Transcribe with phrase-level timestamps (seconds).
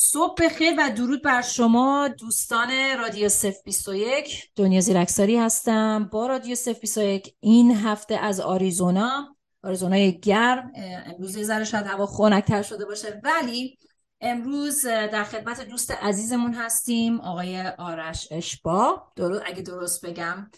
[0.00, 6.54] صبح بخیر و درود بر شما دوستان رادیو سف 21 دنیا زیرکساری هستم با رادیو
[6.54, 9.36] سف 21 این هفته از آریزونا.
[9.62, 10.72] آریزونای گرم
[11.06, 13.78] امروز یه ذره شاید هوا خنک‌تر شده باشه ولی
[14.20, 20.50] امروز در خدمت دوست عزیزمون هستیم آقای آرش اشبا درست اگه درست بگم.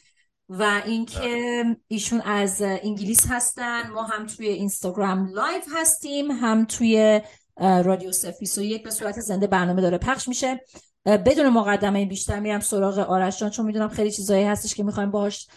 [0.49, 3.91] و اینکه ایشون از انگلیس هستن.
[3.91, 7.21] ما هم توی اینستاگرام live هستیم هم توی
[7.57, 10.61] رادیو سفیس و یک به صورت زنده برنامه داره پخش میشه.
[11.07, 15.49] بدون مقدمه بیشتر میرم سراغ آرش جان چون می‌دونم خیلی چیزایی هستش که می‌خوایم باهاش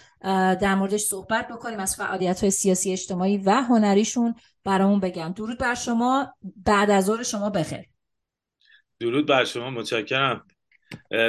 [0.62, 1.80] در موردش صحبت بکنیم.
[1.80, 6.34] از فعالیت های سیاسی اجتماعی و هنریشون برامون بگم درود بر شما.
[6.66, 7.86] بعد از ظهر شما بخیر.
[9.00, 10.48] درود بر شما متشکرم.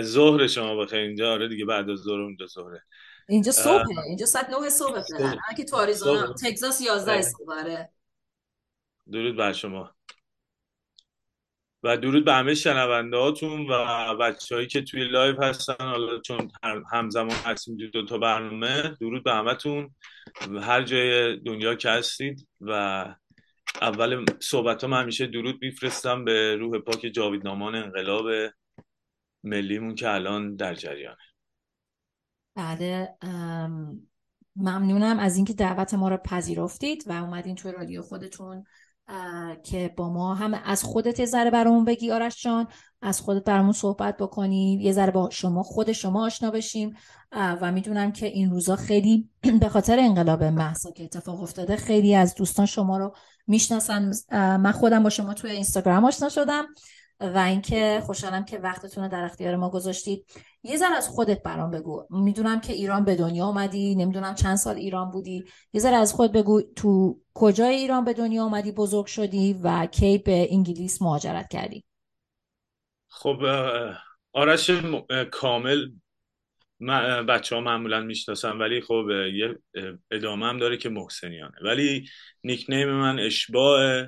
[0.00, 0.98] ظهر شما بخیر.
[0.98, 2.82] اینجا آره دیگه بعد از ظهر اونجا ظهره.
[3.28, 3.98] اینجا صبحه.
[4.06, 5.02] اینجا ساعت 9 صبح.
[5.18, 7.90] فعلا که تو آریزونا تگزاس 11 صبح آره.
[9.12, 9.90] درود بر شما.
[11.84, 15.74] و درود به همه شنونده هاتون و بچه که توی لایو هستن.
[15.78, 16.50] حالا چون
[16.92, 19.94] همزمان هستیم دو تا برنامه درود به همتون.
[20.62, 22.70] هر جای دنیا که هستید و
[23.82, 28.26] اول صحبت هم همیشه درود میفرستم به روح پاک جاویدنامان انقلاب
[29.44, 31.16] ملیمون که الان در جریانه.
[32.54, 33.08] بله
[34.56, 38.64] ممنونم از اینکه دعوت ما رو پذیرفتید و اومدین توی رادیو خودتون.
[39.62, 42.66] که با ما هم از خودت یه ذره برامون بگی آرش جان.
[43.02, 44.78] از خودت برامون صحبت بکنی.
[44.82, 46.96] یه ذره با شما خود شما آشنا بشیم.
[47.32, 49.28] و می‌دونم که این روزا خیلی
[49.60, 53.14] به خاطر انقلاب محسا که اتفاق افتاده خیلی از دوستان شما رو
[53.46, 54.12] می‌شناسن.
[54.32, 56.64] من خودم با شما توی اینستاگرام آشنا شدم.
[57.20, 60.26] و اینکه خوشحالم که وقتتون رو در اختیار ما گذاشتید.
[60.64, 62.06] یه ذره از خودت برام بگو.
[62.10, 65.44] می‌دونم که ایران به دنیا اومدی نمی‌دونم چند سال ایران بودی.
[65.72, 70.18] یه ذره از خود بگو تو کجای ایران به دنیا اومدی بزرگ شدی و کی
[70.18, 71.84] به انگلیس مهاجرت کردی؟
[73.08, 73.38] خب
[74.32, 74.70] آرش
[75.30, 75.90] کامل
[77.28, 79.04] بچه ها معمولا می‌شناسن ولی خب
[79.34, 79.58] یه
[80.10, 81.54] ادامه هم داره که محسنیانه.
[81.62, 82.08] ولی
[82.44, 84.06] نیکنیم من اشباه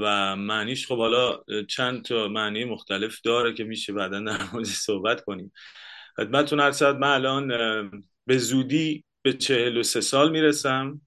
[0.00, 5.24] و معنیش خب حالا چند تا معنی مختلف داره که میشه بعدا در مورد صحبت
[5.24, 5.52] کنیم.
[6.16, 7.48] خدمتتون هر من الان
[8.26, 11.00] به زودی به چهل و سه سال می‌رسم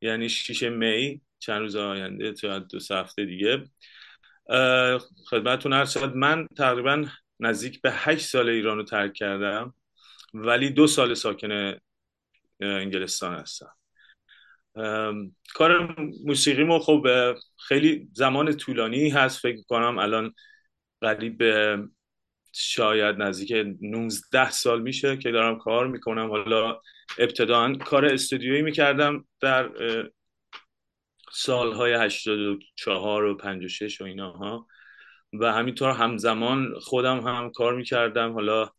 [0.00, 3.64] یعنی شیش می چند روز آینده تا دو هفته دیگه.
[5.30, 7.04] خدمتتون هر من تقریبا
[7.40, 9.74] نزدیک به هشت سال ایران رو ترک کردم
[10.34, 11.74] ولی دو سال ساکن
[12.60, 13.77] انگلستان هستم.
[15.54, 17.06] کار موسیقی ما خب
[17.68, 20.34] خیلی زمان طولانی هست فکر کنم الان
[21.00, 21.42] قریب
[22.52, 26.30] شاید نزدیک 19 سال میشه که دارم کار می‌کنم.
[26.30, 26.80] حالا
[27.18, 29.70] ابتدا کار استودیویی می‌کردم در
[31.32, 34.66] سالهای 84 و 56 و ایناها.
[35.32, 38.32] و همینطور همزمان خودم هم کار می‌کردم.
[38.32, 38.70] حالا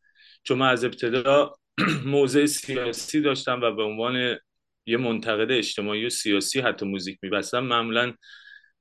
[0.44, 1.56] چون من از ابتدا
[2.06, 4.38] موضع سیاسی داشتم و به عنوان
[4.90, 7.60] یه منتقد اجتماعی و سیاسی حتی موزیک میبستم.
[7.60, 8.14] معمولا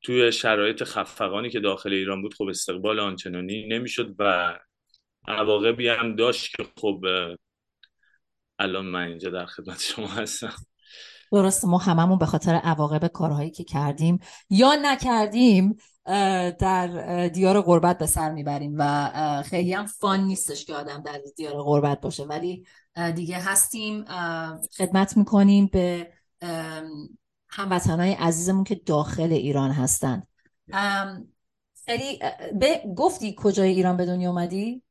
[0.02, 4.54] توی شرایط خفقانی که داخل ایران بود خب استقبال آنچنانی نمی‌شد و
[5.28, 7.00] عواقبی هم داشت که خب
[8.58, 10.54] الان من اینجا در خدمت شما هستم.
[11.32, 14.18] درست ما هممون به خاطر عواقب کارهایی که کردیم
[14.50, 15.76] یا نکردیم
[16.58, 21.62] در دیار غربت به سر می‌بریم و خیلی هم فان نیستش که آدم در دیار
[21.62, 22.24] غربت باشه.
[22.24, 22.66] ولی
[23.14, 24.04] دیگه هستیم.
[24.76, 26.12] خدمت می‌کنیم به
[27.48, 30.22] هموطنهای عزیزمون که داخل ایران هستن.
[31.86, 32.18] خیلی
[32.96, 34.82] گفتی کجای ایران به دنیا اومدی؟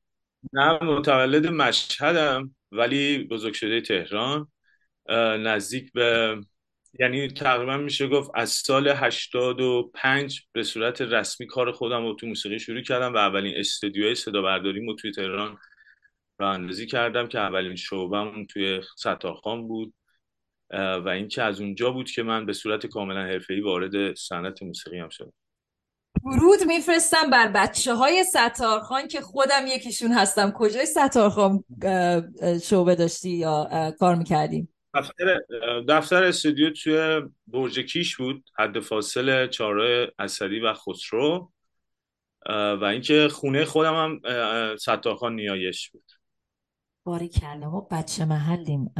[0.53, 4.47] نه متولد مشهدم ولی بزرگ شده تهران
[5.39, 6.37] نزدیک به
[6.99, 12.59] یعنی تقریبا میشه گفت از سال 85 به صورت رسمی کار خودم رو تو موسیقی
[12.59, 15.57] شروع کردم و اولین استودیوی صدا برداری توی تهران
[16.39, 19.93] راه اندازی کردم که اولین شعبم توی ستارخان بود.
[20.73, 25.09] و اینکه از اونجا بود که من به صورت کاملا حرفه‌ای وارد صنعت موسیقی هم
[25.09, 25.33] شدم.
[26.23, 30.51] ورود میفرستم بر بچه های ستارخان که خودم یکیشون هستم.
[30.51, 31.63] کجای ستارخان
[32.63, 35.39] شعبه داشتی یا کار می‌کردیم دفتر,
[35.87, 41.51] دفتر استودیو توی برج کیش بود حد فاصل چاره اثری و خسرو.
[42.49, 44.21] و اینکه خونه خودم هم
[44.77, 46.11] ستارخان نیایش بود.
[47.03, 47.69] باری کلا.
[47.69, 48.93] ما بچه محلیم.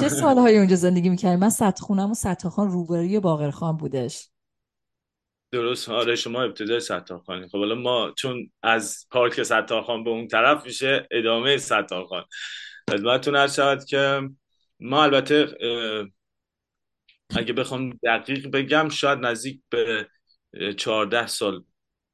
[0.00, 4.28] چه سالهایی اونجا زندگی می‌کردیم؟ من ست خونم و ستارخان روبروی باقرخان بودش.
[5.52, 5.88] درست.
[5.88, 11.08] آره شما ابتدای ستارخان خب حالا ما چون از پارک ستارخان به اون طرف میشه
[11.10, 12.24] ادامه ستارخان.
[12.90, 14.28] خدمتتون هر شود که
[14.80, 15.46] ما البته
[17.36, 20.08] اگه بخوام دقیق بگم شاید نزدیک به
[20.76, 21.64] چهارده سال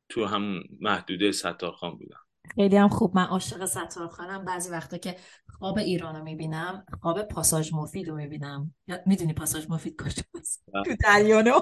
[0.08, 2.20] تو هم محدوده ستارخان بودم.
[2.54, 3.16] خیلی هم خوب.
[3.16, 4.44] من عاشق ستارخانم.
[4.44, 5.16] بعضی وقتا که
[5.58, 8.74] خواب ایران رو می‌بینم خواب پاساژ مفید رو می‌بینم.
[9.06, 10.84] می‌دونی پاساژ مفید کجاست؟ بله.
[10.84, 11.60] تو دریانو.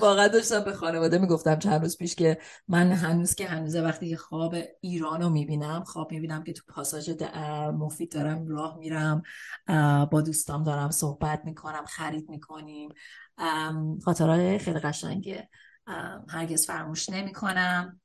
[0.00, 2.38] واقعا داشتم به خانواده می‌گفتم چند روز پیش که
[2.68, 7.10] من هنوز که هنوزه وقتی خواب ایران رو می‌بینم خواب می‌بینم که تو پاساژ
[7.74, 9.22] مفید دارم راه میرم
[10.10, 12.92] با دوستام دارم صحبت می‌کنم خرید می‌کنیم.
[14.04, 15.48] خاطرهای خیلی قشنگه.
[16.28, 18.00] هرگز فراموش نمی‌کنم.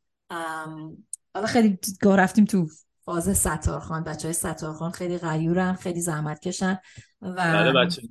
[1.34, 2.68] حالا خیلی گاه رفتیم تو
[3.07, 4.04] فاز ستارخان.
[4.04, 6.80] بچه های ستارخان خیلی غیورن خیلی زحمت کشن
[7.21, 8.01] و بله بچه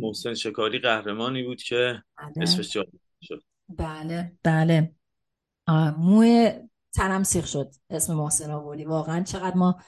[0.00, 2.32] محسن شکاری قهرمانی بود که بله.
[2.36, 2.84] اسمش جا
[3.22, 3.42] شد.
[3.68, 4.32] بله.
[4.42, 4.94] بله.
[5.98, 6.52] موی
[6.94, 7.70] تنم سیخ شد.
[7.90, 8.84] اسم محسن آوردی.
[8.84, 9.80] واقعا چقدر ما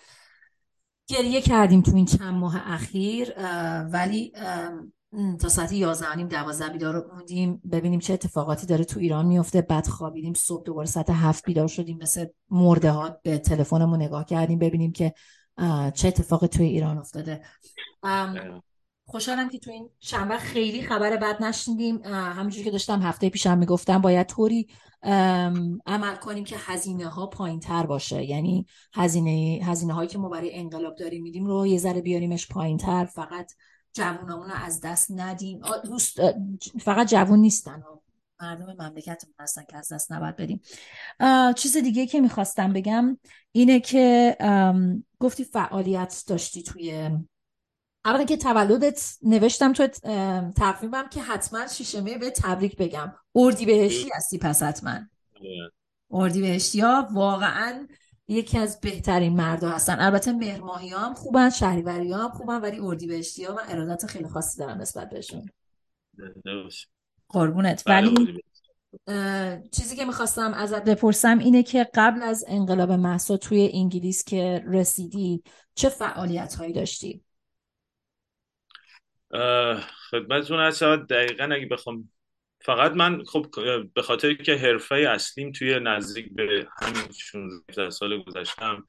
[1.09, 3.33] گریه کردیم تو این چند ماه اخیر.
[3.93, 4.33] ولی
[5.41, 7.61] تا ساعت 11 نیم 12 بیدار موندیم.
[7.73, 9.63] ببینیم چه اتفاقاتی داره تو ایران میفته.
[9.63, 11.99] بعد خوابیدیم صبح دوباره ساعت هفت بیدار شدیم.
[12.03, 15.15] مثل مرده ها به تلفنمون نگاه کردیم ببینیم که
[15.95, 17.43] چه اتفاقی توی ایران افتاده.
[19.09, 22.01] خوشحالم که تو این وقت خیلی خبر بد نشنیدیم.
[22.05, 24.69] همونجوری که داشتم هفته پیشم می‌گفتم باید طوری
[25.87, 28.25] عمل کنیم که هزینه ها پایین تر باشه.
[28.25, 32.77] یعنی هزینه هزینه هایی که ما برای انقلاب داریم میدیم رو یه ذره بیاریمش پایین
[32.77, 33.53] تر فقط
[33.97, 35.61] جوونامون رو از دست ندیم.
[35.85, 36.21] دوست
[36.81, 37.83] فقط جوون نیستن.
[38.41, 40.61] مردم مملکتمون هستن که از دست نباید بدیم.
[41.53, 43.19] چیز دیگه که می‌خواستم بگم
[43.53, 44.37] اینه که
[45.21, 47.11] گفتی فعالیت داشتی توی
[48.05, 49.87] اولا که تولدت نوشتم تو
[50.57, 53.15] تقویمم که حتما شیشمه به تبریک بگم.
[53.35, 54.99] اردی بهشتی هستی پس حتما.
[56.11, 57.87] اردی بهشتی ها واقعا
[58.29, 60.01] یکی از بهترین مردا هستن.
[60.01, 64.59] البته مهرماهی هم خوبن شهریوری هم خوبن ولی اردی بهشتی ها من ارادت خیلی خاصی
[64.59, 65.51] دارم نسبت بهشون.
[67.29, 67.83] قربونت.
[67.87, 68.43] بله، ولی
[69.73, 75.43] چیزی که می‌خواستم ازت بپرسم اینه که قبل از انقلاب مهسا توی انگلیس که رسیدی
[75.75, 77.23] چه فعالیت هایی داشتی؟
[80.11, 82.11] خدمتتون هست دقیقا اگه بخوام
[82.61, 83.47] فقط من خب
[83.95, 88.85] به خاطر که حرفه اصلیم توی نزدیک به همین 16 سال گذشتم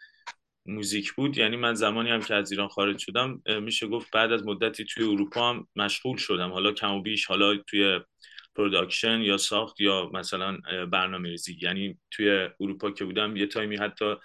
[0.66, 4.46] موزیک بود یعنی من زمانی هم که از ایران خارج شدم میشه گفت بعد از
[4.46, 6.52] مدتی توی اروپا هم مشغول شدم.
[6.52, 8.00] حالا کم و بیش حالا توی
[8.56, 10.58] production یا ساخت یا مثلا
[10.92, 11.58] برنامه ریزی.
[11.62, 14.16] یعنی توی اروپا که بودم یه تایمی حتی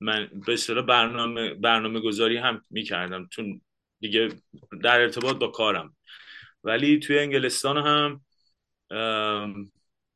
[0.00, 3.28] من به اصطلاح برنامه برنامه گذاری هم می‌کردم.
[3.32, 3.60] چون
[4.00, 4.28] دیگه
[4.82, 5.96] در ارتباط با کارم.
[6.64, 8.20] ولی توی انگلستان هم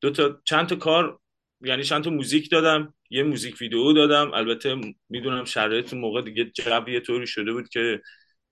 [0.00, 1.20] دو تا چند تا کار
[1.60, 4.34] یعنی چند تا موزیک دادم یه موزیک ویدیو دادم.
[4.34, 8.02] البته می‌دونم شرایط موقع دیگه جو یه طوری شده بود که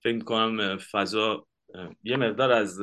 [0.03, 1.47] فکر می‌کنم فضا
[2.03, 2.81] یه مقدار از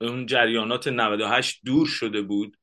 [0.00, 2.56] اون جریانات 98 دور شده بود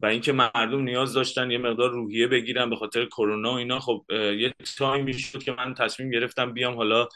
[0.00, 3.80] و اینکه مردم نیاز داشتن یه مقدار روحیه بگیرن به خاطر کرونا و اینا.
[3.80, 7.08] خب یه تایمی شد که من تصمیم گرفتم بیام حالا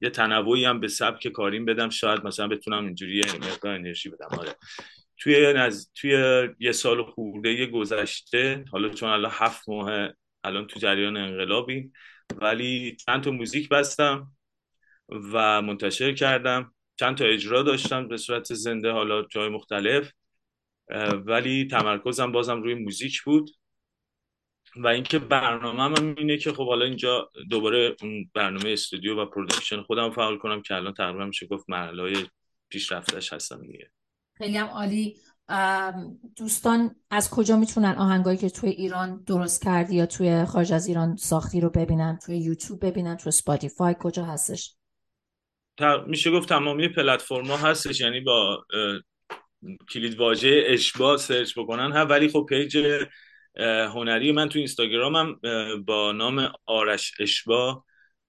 [0.00, 4.28] یه تنوعی هم به سبک کاریم بدم شاید مثلا بتونم اینجوری یه مقدار انرژی بدم.
[4.38, 4.54] آره.
[5.18, 5.90] توی نز...
[5.94, 10.08] توی یه سال خورده گذشته حالا چون الان هفت ماه
[10.44, 11.92] الان تو جریان انقلابی
[12.36, 14.32] ولی چند تا موزیک بستم
[15.08, 16.74] و منتشر کردم.
[16.96, 20.12] چند تا اجرا داشتم به صورت زنده حالا جای مختلف
[21.26, 23.50] ولی تمرکزم بازم روی موزیک بود.
[24.76, 29.82] و اینکه برنامه هم اینه که خب حالا اینجا دوباره اون برنامه استودیو و production
[29.82, 32.26] خودم فعال کنم که الان تقریبا میشه گفت مرحله های
[32.68, 33.90] پیشرفتش هستم دیگه.
[34.38, 35.16] خیلی هم عالی.
[36.36, 41.16] دوستان از کجا می‌تونن آهنگایی که توی ایران درست کردی یا توی خارج از ایران
[41.16, 44.74] ساختی رو ببینن؟ توی یوتیوب ببینن؟ توی Spotify؟ کجا هستش؟
[46.06, 48.64] میشه گفت تمامی پلتفرما هستش یعنی با
[49.92, 51.92] کلید واژه اشباه search بکنن.
[51.92, 52.78] هم ولی خب page
[53.94, 54.32] هنری.
[54.32, 55.40] من تو اینستاگرامم
[55.86, 57.84] با نام آرش اشباه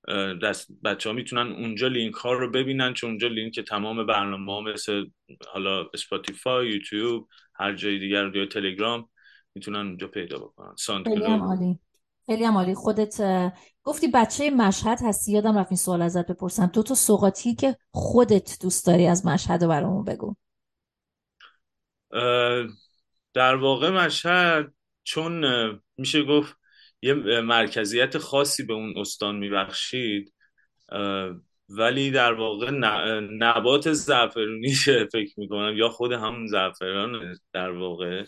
[0.07, 4.53] اه، دست بچه ها می‌تونن اونجا لینک ها رو ببینن چون اونجا لینک تمام برنامه
[4.53, 5.05] ها مثل
[5.53, 9.09] حالا Spotify یوتیوب هر جای دیگر یا تلگرام
[9.55, 10.75] می‌تونن اونجا پیدا بکنن.
[10.77, 11.79] ساند خیلی هم عالی.
[12.25, 12.75] خیلی هم عالی.
[12.75, 13.17] خودت
[13.83, 16.65] گفتی بچه مشهد هستی یادم رفت این سوال ازت بپرسم.
[16.65, 20.35] دو تا سوغاتی که خودت دوست داری از مشهد رو برامون بگو.
[23.33, 24.73] در واقع مشهد
[25.03, 25.45] چون
[25.97, 26.55] میشه گفت
[27.01, 30.33] یه مرکزیت خاصی به اون استان میبخشید
[31.69, 32.71] ولی در واقع
[33.39, 38.25] نبات زعفرونیشه فکر می‌کنم یا خود همون زعفران در واقع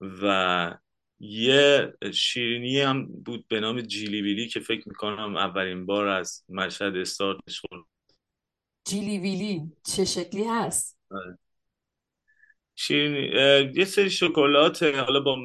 [0.00, 0.74] و
[1.20, 6.96] یه شیرینی هم بود به نام جیلی بیلی که فکر می‌کنم اولین بار از مشهد
[6.96, 7.84] استارتش خورد.
[8.84, 10.98] جیلی ویلی چه شکلی هست؟
[12.74, 13.30] شیرینی.
[13.74, 15.36] یه سری شکلات حالا با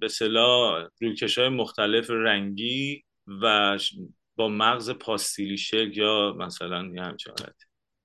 [0.00, 3.04] به صلاح روکش های مختلف رنگی
[3.42, 3.78] و
[4.36, 7.32] با مغز پاستیلی شکل یا مثلا یه همچه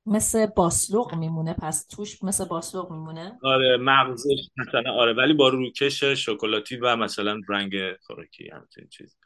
[0.06, 6.04] مثل باسلوق میمونه پس توش مثل باسلوق میمونه؟ آره مغزش مثلا آره ولی با روکش
[6.04, 9.18] شکلاتی و مثلا رنگ خوراکی همچین چیز.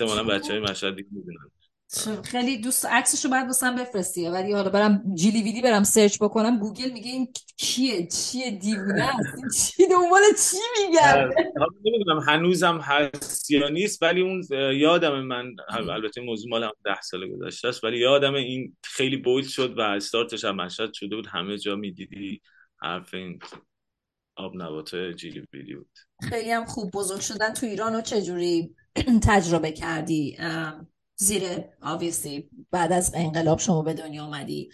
[0.00, 1.50] احتمالاً بچه های مشهد دیگه می‌دونن.
[2.24, 4.28] خیلی دوست عکسشو بعد واسم بفرستی.
[4.28, 9.72] ولی حالا برم جیلی ویدی برم search بکنم گوگل میگه این کیه؟ چیه دیوونه است؟
[9.76, 11.34] چی دنبال چی میگرده؟
[11.84, 14.42] نمی‌دونم هنوزم هست یا نیست ولی اون
[14.74, 19.78] یادم من البته موضوع مال ده سال گذشته است ولی یادم این خیلی بولد شد
[19.78, 21.26] و استارتش هم مشهد شده بود.
[21.26, 22.40] همه جا می‌دیدی
[22.82, 23.38] حرف این
[24.36, 25.98] آب نبات جیلی ویدی بود.
[26.28, 28.74] خیلی هم خوب بزرگ شدن تو ایران و چجوری
[29.22, 30.36] تجربه کردی؟
[31.16, 31.42] زیر
[31.82, 34.70] آویسی بعد از انقلاب شما به دنیا آمدی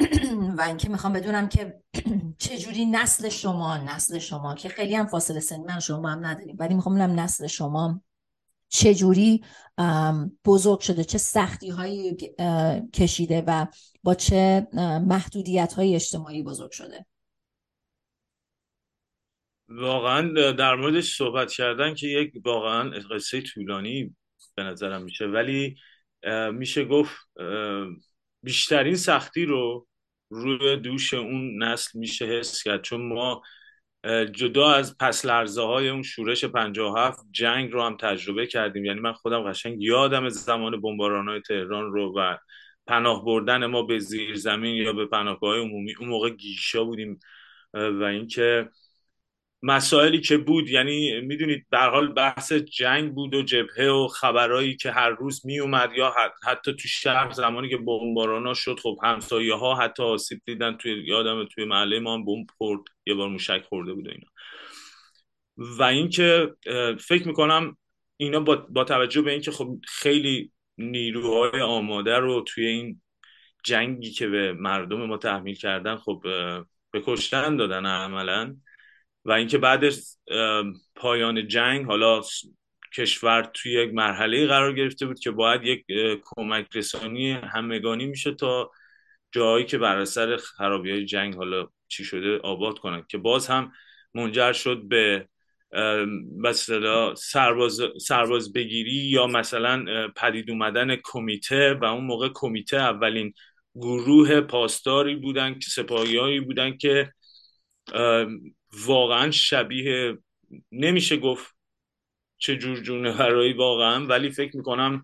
[0.58, 1.82] و اینکه می‌خوام بدونم که
[2.38, 6.74] چجوری نسل شما نسل شما که خیلی هم فاصله سن من شما هم نداریم ولی
[6.74, 8.02] می‌خوام بدونم نسل شما
[8.68, 9.44] چجوری
[10.44, 12.16] بزرگ شده چه سختی هایی
[12.94, 13.66] کشیده و
[14.02, 14.66] با چه
[15.06, 17.06] محدودیت های اجتماعی بزرگ شده.
[19.68, 24.16] واقعا در موردش صحبت کردن که یک واقعا قصه طولانی
[24.60, 25.26] به نظرم میشه.
[25.26, 25.76] ولی
[26.52, 27.16] میشه گفت
[28.42, 29.86] بیشترین سختی رو
[30.30, 32.82] روی دوش اون نسل میشه حس کرد.
[32.82, 33.42] چون ما
[34.32, 38.84] جدا از پس لرزه های اون شورش 57 جنگ رو هم تجربه کردیم.
[38.84, 42.36] یعنی من خودم قشنگ یادم زمان بمباران های تهران رو و
[42.86, 47.20] پناه بردن ما به زیر زمین یا به پناهگاه عمومی اون موقع گیشا بودیم.
[47.74, 48.68] و اینکه
[49.62, 54.90] مسائلی که بود یعنی می‌دونید در حال بحث جنگ بود و جبهه و خبرایی که
[54.90, 56.14] هر روز می اومد یا
[56.44, 61.44] حتی تو شهر زمانی که بمبارانا شد خب همسایه ها حتی آسیب دیدن توی یادم
[61.44, 64.28] توی محله ما هم بمب خورد یه بار موشک خورده بود اینا.
[65.56, 66.54] و اینکه
[67.00, 67.76] فکر می‌کنم
[68.16, 73.02] اینا با, با توجه به اینکه خب خیلی نیروهای آماده رو توی این
[73.64, 76.20] جنگی که به مردم ما تحمیل کردن خب
[76.90, 78.56] به کشتن دادن عملا
[79.24, 79.84] و اینکه بعد
[80.94, 82.22] پایان جنگ حالا
[82.94, 85.84] کشور توی یک مرحله قرار گرفته بود که باید یک
[86.24, 88.70] کمک رسانی همگانی میشه تا
[89.32, 93.72] جایی که بر اثر خرابی های جنگ حالا چی شده آباد کنند که باز هم
[94.14, 95.28] منجر شد به
[96.36, 99.84] مثلا سرباز, سرباز بگیری یا مثلا
[100.16, 103.34] پدید اومدن کمیته و اون موقع کمیته اولین
[103.74, 107.12] گروه پاسداری بودن که سپاهیایی بودن که
[108.86, 110.18] واقعا شبیه
[110.72, 111.54] نمیشه گفت
[112.38, 115.02] چه جور جونورایی واقعا ولی فکر می‌کنم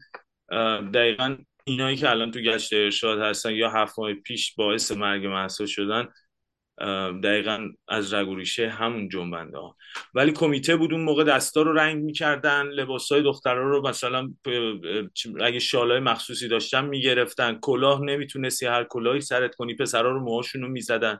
[0.94, 5.66] دقیقا اینایی که الان تو گشت ارشاد هستن یا هفت ماه پیش باعث مرگ محسا
[5.66, 6.08] شدن
[7.22, 9.76] دقیقا از رگوریشه همون جنبنده ها.
[10.14, 14.34] ولی کمیته بود اون موقع دستا رو رنگ می‌کردن لباس های دخترها رو مثلا
[15.40, 17.58] اگه شالای مخصوصی داشتن می‌گرفتن.
[17.62, 21.18] کلاه نمی‌تونستی هر کلاهی سرت کنی پسرها رو موهاشون رو می‌زدن.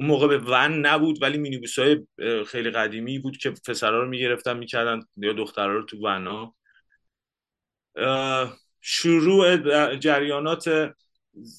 [0.00, 2.06] اون موقع به ون نبود ولی مینیبوس های
[2.46, 6.54] خیلی قدیمی بود که پسرها رو می‌گرفتن می‌کردن یا دخترها رو تو ونا
[8.80, 9.56] شروع
[9.96, 10.92] جریانات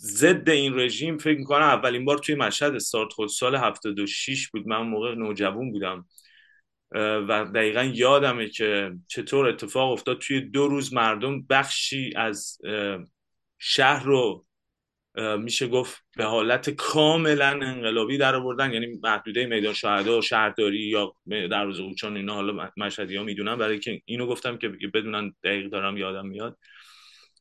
[0.02, 4.68] ضد این رژیم فکر می‌کنم اولین بار توی مشهد استارت خود سال 76 بود.
[4.68, 6.06] من موقع نوجوان بودم.
[6.96, 10.18] و دقیقا یادمه که چطور اتفاق افتاد.
[10.18, 12.58] توی دو روز مردم بخشی از
[13.60, 14.46] شهر رو
[15.16, 18.74] میشه گفت به حالت کاملا انقلابی در آوردن.
[18.74, 23.56] یعنی محدوده میدان شهدا و شهرداری یا در روز اوچان اینا حالا مشهدی ها می‌دونن.
[23.56, 26.58] برای که اینو گفتم که بدونن دقیق دارم یادم میاد.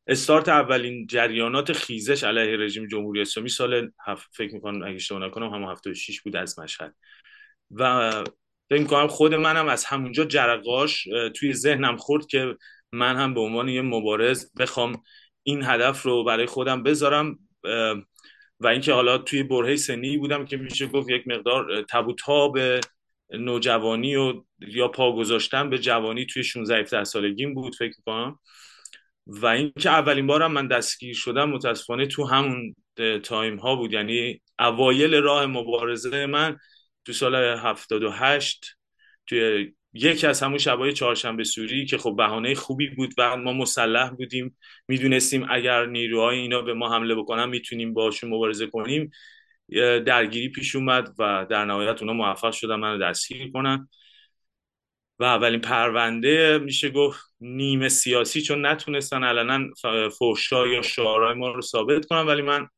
[0.07, 4.27] استارت اولین جریانات خیزش علیه رژیم جمهوری اسلامی سال هف...
[4.33, 6.95] فکر می‌کنم اگه اشتباه نکنم هم 76 بود از مشهد.
[7.71, 8.11] و
[8.71, 12.57] فکر می‌کنم خود منم از همونجا جرقاش توی ذهنم خورد که
[12.93, 15.03] من هم به عنوان یه مبارز بخوام
[15.43, 17.39] این هدف رو برای خودم بذارم.
[18.61, 22.81] و اینکه حالا توی برهه سنی بودم که میشه گفت یک مقدار تبوتا به
[23.31, 28.39] نوجوانی و یا پا گذاشتن به جوانی توی 16 17 سالگیم بود فکر کنم
[29.27, 32.75] و اینکه اولین بارم من دستگیر شدم متاسفانه تو همون
[33.23, 33.93] تایم ها بود.
[33.93, 36.59] یعنی اوایل راه مبارزه من
[37.05, 38.67] تو سال 78
[39.27, 44.11] توی یکی از همون شبای چهارشنبه سوری که خب بهانه خوبی بود و ما مسلح
[44.11, 44.57] بودیم.
[44.89, 49.11] می‌دونستیم اگر نیروهای اینا به ما حمله بکنن می‌تونیم باشون مبارزه کنیم.
[50.07, 53.89] درگیری پیش اومد و در نهایت اونا موفق شدن منو دستگیر کنن.
[55.19, 59.69] و اولین پرونده میشه گفت نیمه سیاسی چون نتونستن علنا
[60.19, 62.69] فوشا یا شعارهای ما رو ثابت کنن ولی من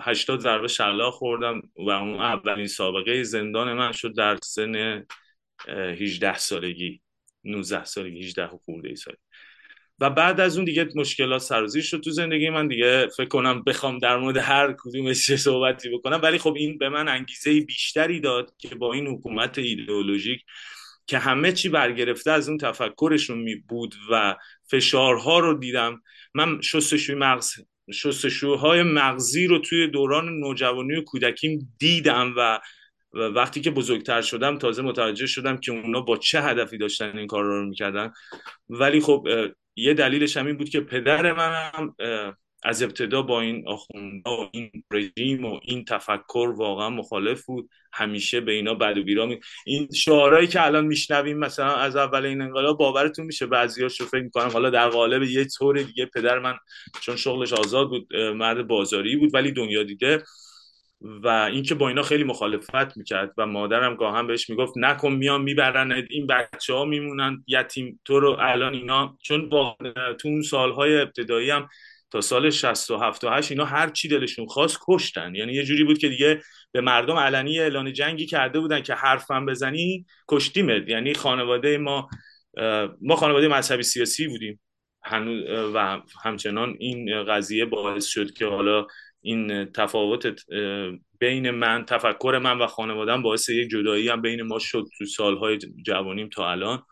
[0.00, 5.06] هشتاد ضربه شلاق خوردم و اون اولین سابقه زندان من شد در سن
[5.68, 7.00] 18 سالگی
[7.44, 9.20] 19 سالگی 18 خورده ای سالگی.
[9.98, 12.68] و بعد از اون دیگه مشکلات سرازیر شد تو زندگی من.
[12.68, 16.20] دیگه فکر کنم بخوام در مورد هر کدومش چه صحبتی بکنم.
[16.22, 20.40] ولی خب این به من انگیزه بیشتری داد که با این حکومت ایدئولوژیک
[21.06, 24.36] که همه چی برگرفته از اون تفکرشون می بود و
[24.70, 26.02] فشارها رو دیدم.
[26.34, 27.50] من شستشوی مغز
[27.94, 32.60] شستشوهای مغزی رو توی دوران نوجوانی و کودکیم دیدم و
[33.14, 37.44] وقتی که بزرگتر شدم تازه متوجه شدم که اونا با چه هدفی داشتن این کار
[37.44, 38.12] رو می‌کردن.
[38.68, 39.28] ولی خب
[39.76, 41.70] یه دلیلش هم این بود که پدر من
[42.64, 47.68] از ابتدا با این آخونده و این رژیم و این تفکر واقعا مخالف بود.
[47.92, 49.28] همیشه به اینا بد و بیرا
[49.66, 54.48] این شعارهایی که الان میشنویم مثلا از اول این انقلاب باورتون میشه؟ بعضیاشو فکر می‌کنم.
[54.48, 56.54] حالا در قالب یه طور دیگه پدر من
[57.00, 60.22] چون شغلش آزاد بود مرد بازاری بود ولی دنیا دیده.
[61.02, 65.92] و اینکه با اینا خیلی مخالفت می‌کرد و مادرم گاهم بهش می‌گفت نکن میان می‌برن
[66.10, 69.76] این بچه ها میمونن یتیم تو رو الان اینا چون با
[70.20, 71.68] تو اون سالهای ابتدایی هم
[72.10, 75.34] تا سال 67 و 8 اینا هر چی دلشون خواست کشتن.
[75.34, 76.42] یعنی یه جوری بود که دیگه
[76.72, 80.88] به مردم علنی اعلان جنگی کرده بودن که حرفم بزنی کشتیمت.
[80.88, 82.08] یعنی خانواده ما
[83.02, 84.60] ما خانواده مذهبی سیاسی بودیم.
[85.74, 88.86] و همچنان این قضیه باعث شد که حالا
[89.22, 90.34] این تفاوت
[91.18, 95.58] بین من تفکر من و خانوادم باعث یک جدایی هم بین ما شد تو سالهای
[95.86, 96.82] جوانیم تا الان.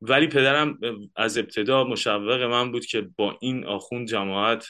[0.00, 0.78] ولی پدرم
[1.16, 4.66] از ابتدا مشوق من بود که با این آخوند جماعت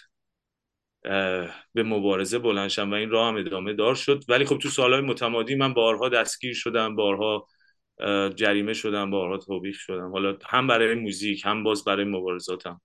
[1.75, 4.25] به مبارزه بلنشم و این راه هم ادامه دار شد.
[4.29, 7.47] ولی خب تو سالهای متمادی من بارها دستگیر شدم بارها
[8.35, 10.13] جریمه شدم بارها توبیخ شدم.
[10.13, 12.81] حالا هم برای موزیک هم باز برای مبارزاتم.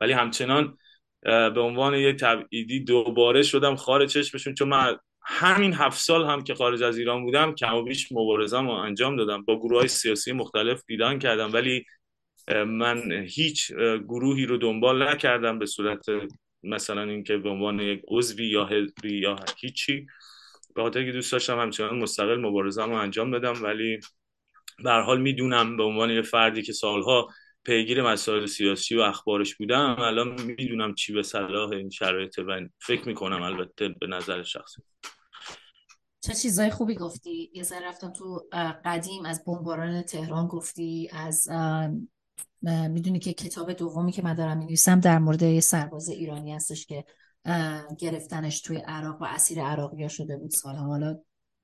[0.00, 0.78] ولی همچنان
[1.22, 6.54] به عنوان یه تبعیدی دوباره شدم خارج چشمشون چون من همین هفت سال هم که
[6.54, 9.42] خارج از ایران بودم کم و بیش مبارزم رو انجام دادم.
[9.42, 11.84] با گروه های سیاسی مختلف دیدن کردم ولی
[12.66, 13.72] من هیچ
[14.08, 16.04] گروهی رو دنبال نکردم به صورت
[16.62, 20.06] مثلا اینکه به عنوان یک عضوی یا حزبی یا هیچی.
[20.74, 24.00] به خاطر که دوست داشتم همچنان مستقل مبارزم رو انجام بدم ولی
[24.84, 27.28] به حال می‌دونم به عنوان یه فردی که سالها
[27.64, 33.08] پیگیر مسائل سیاسی و اخبارش بودم الان می‌دونم چی به صلاح این شرایط و فکر
[33.08, 34.82] می‌کنم البته به نظر شخصی.
[36.20, 38.48] چه چیزای خوبی گفتی؟ یه سر رفتم تو
[38.84, 41.48] قدیم از بمباران تهران گفتی از
[42.62, 47.04] می‌دونی که کتاب دومی که من دارم می‌نویسم در مورد یه سرباز ایرانی هستش که
[47.98, 51.18] گرفتنش توی عراق و اسیر عراقی شده بود سال حالا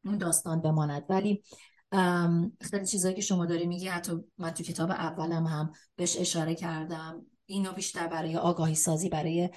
[0.04, 1.04] اون داستان بماند.
[1.08, 1.42] ولی
[2.60, 7.26] خیلی چیزایی که شما داری میگی حتی من تو کتاب اولم هم بهش اشاره کردم.
[7.46, 9.50] اینا بیشتر برای آگاهی سازی برای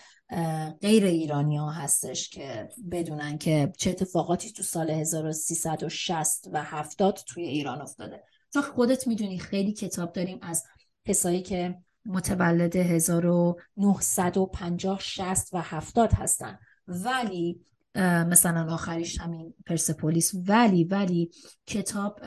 [0.81, 7.43] غیر ایرانی ها هستش که بدونن که چه اتفاقاتی تو سال 1360 و 70 توی
[7.43, 8.23] ایران افتاده.
[8.53, 10.63] تو خودت می‌دونی خیلی کتاب داریم از
[11.07, 16.59] کسایی که متولد 1950 60 و 70 هستن.
[16.87, 17.61] ولی
[17.95, 20.31] مثلا آخریش همین پرسپولیس.
[20.47, 21.31] ولی ولی
[21.67, 22.19] کتاب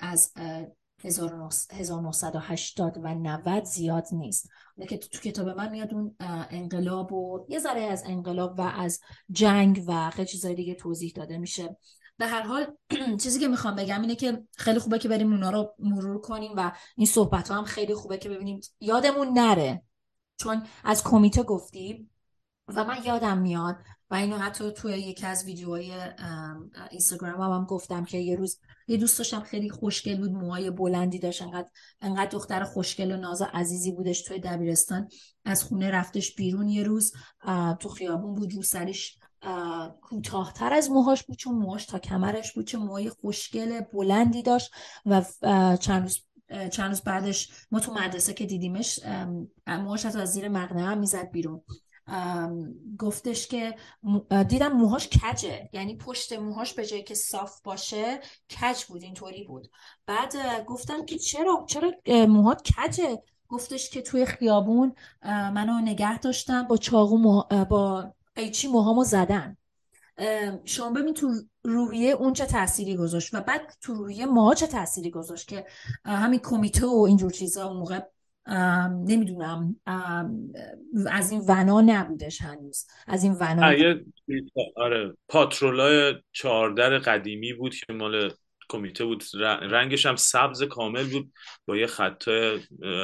[0.00, 0.32] از
[1.04, 4.48] 1980 و 90 زیاد نیست.
[4.88, 6.16] که تو کتاب من میاد اون
[6.50, 11.38] انقلاب و یه ذره از انقلاب و از جنگ و خیلی چیزای دیگه توضیح داده
[11.38, 11.76] میشه.
[12.16, 12.66] به هر حال
[13.22, 16.72] چیزی که می‌خوام بگم اینه که خیلی خوبه که بریم اونا رو مرور کنیم و
[16.96, 19.82] این صحبت ها هم خیلی خوبه که ببینیم یادمون نره.
[20.36, 22.10] چون از کمیته گفتی
[22.68, 23.76] و من یادم میاد
[24.10, 25.92] و اینو حتی توی یکی از ویدیوهای
[26.90, 31.18] اینستاگرام هم, هم گفتم که یه روز یه دوست داشتم خیلی خوشگل بود موهای بلندی
[31.18, 31.68] داشت انقدر
[32.00, 35.08] انقدر دختر خوشگل و ناز عزیزی بودش توی دبیرستان.
[35.44, 37.12] از خونه رفتش بیرون یه روز
[37.80, 39.18] تو خیابون بود رو سرش
[40.02, 44.70] کوتاهتر از موهاش بود چون موهاش تا کمرش بود چه موهای خوشگل بلندی داشت
[45.06, 45.24] و
[45.76, 46.20] چند روز
[46.70, 49.00] چند روز بعدش ما تو مدرسه که دیدیمش
[49.66, 51.62] موهاش از زیر مقنعه هم می‌زد بیرون.
[52.98, 53.74] گفتش که
[54.48, 55.68] دیدم موهاش کجه.
[55.72, 58.20] یعنی پشت موهاش به جایی که صاف باشه
[58.60, 59.70] کج بود اینطوری بود.
[60.06, 60.34] بعد
[60.66, 61.92] گفتم که چرا چرا
[62.26, 64.94] موهات کجه؟ گفتش که توی خیابون
[65.24, 69.56] منو نگه داشتم با چاقو با قیچی موهامو زدن.
[70.64, 71.32] شما ببین تو
[71.64, 75.66] روحیه اون چه تأثیری گذاشت و بعد تو روحیه ما چه تأثیری گذاشت که
[76.04, 78.00] همین کمیته و اینجور چیزا اون موقع
[79.08, 79.76] نمی‌دونم
[81.10, 82.86] از این ونا نبودش هنوز.
[83.06, 83.72] از این ونا
[84.76, 88.32] آره پاترولای چهاردر قدیمی بود که مال
[88.68, 89.24] کمیته بود.
[89.70, 91.32] رنگش هم سبز کامل بود.
[91.66, 92.24] با یه خط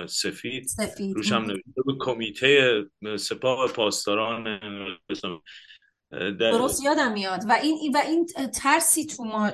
[0.09, 1.17] سفید, سفید.
[1.17, 2.83] روش هم نوشته بود کمیته
[3.19, 4.61] سپاه پاسداران
[6.41, 7.41] درست یادم میاد.
[7.49, 9.53] و این و این ترسی تو ما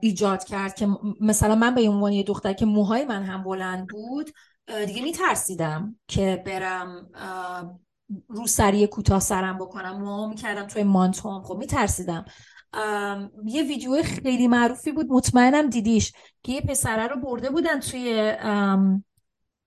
[0.00, 0.88] ایجاد کرد که
[1.20, 4.30] مثلا من به عنوان یه دختر که موهای من هم بلند بود
[4.86, 7.10] دیگه میترسیدم که برم
[8.28, 10.00] رو سری کوتاه سرم بکنم.
[10.00, 12.24] موها می‌کردم توی مانتوم خب میترسیدم.
[13.44, 15.06] یه ویدیو خیلی معروفی بود.
[15.10, 16.12] مطمئنم دیدیش.
[16.42, 18.34] که یه پسره رو برده بودن توی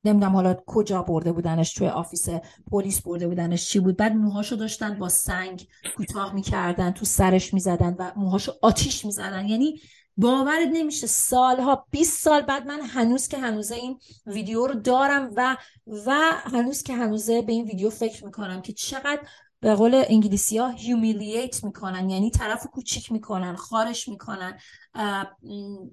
[0.03, 1.73] نمی‌دونم حالا کجا برده بودنش.
[1.73, 2.27] توی آفیس
[2.71, 3.69] پلیس برده بودنش.
[3.69, 6.91] چی بود؟ بعد موهاشو داشتن با سنگ کوتاه می‌کردن.
[6.91, 9.47] تو سرش می‌زدن و موهاشو آتیش می‌زدن.
[9.47, 9.81] یعنی
[10.17, 15.57] باورت نمیشه سالها 20 سال بعد من هنوز که هنوزه این ویدیو رو دارم و
[16.05, 16.11] و
[16.43, 19.21] هنوز که هنوزه به این ویدیو فکر می‌کنم که چقدر
[19.59, 24.59] به قول انگلیسی ها هیومیلییت می‌کنن یعنی طرف کوچیک می‌کنن خارش می‌کنن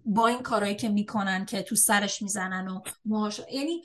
[0.04, 3.82] با این کارهایی که می‌کنن که تو سرش می‌زنن و موهاش یعنی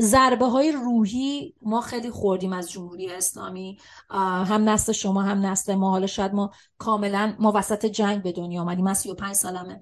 [0.00, 3.78] ضربه های روحی ما خیلی خوردیم از جمهوری اسلامی.
[4.10, 5.90] هم نسل شما هم نسل ما.
[5.90, 8.84] حالا شاید ما کاملا ما وسط جنگ به دنیا آمدیم.
[8.84, 9.80] من 35 سالمه.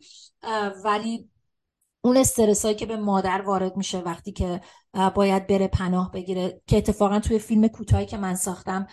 [0.84, 1.28] ولی
[2.06, 4.60] اون استرس هایی که به مادر وارد میشه وقتی که
[5.14, 8.86] باید بره پناه بگیره که اتفاقا توی فیلم کوتاهی که من ساختم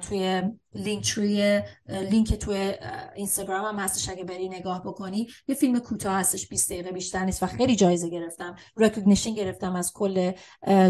[0.00, 0.42] توی
[0.74, 2.74] لینک توی لینک توی
[3.16, 7.42] اینستاگرام هم هستش اگه بری نگاه بکنی یه فیلم کوتاه هستش 20 دقیقه بیشتر نیست
[7.42, 10.32] و خیلی جایزه گرفتم recognition گرفتم از کل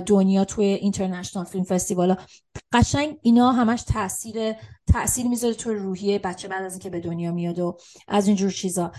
[0.07, 2.17] دنیا توی اینترنشنال فیلم فستیوالا
[2.73, 4.53] قشنگ اینا همش تاثیر
[4.93, 7.77] تاثیر می‌ذاره توی روحیه بچه بعد از اینکه به دنیا میاد و
[8.09, 8.93] از اینجور چیزا.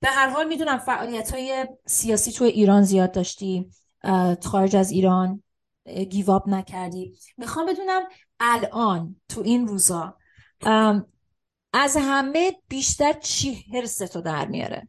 [0.00, 3.70] به هر حال می‌دونم فعالیت های سیاسی تو ایران زیاد داشتی
[4.44, 5.42] خارج از ایران
[6.10, 7.18] گیواب نکردی.
[7.36, 8.02] می‌خوام بدونم
[8.40, 10.16] الان تو این روزا
[11.72, 14.88] از همه بیشتر چی حرس تو در میاره؟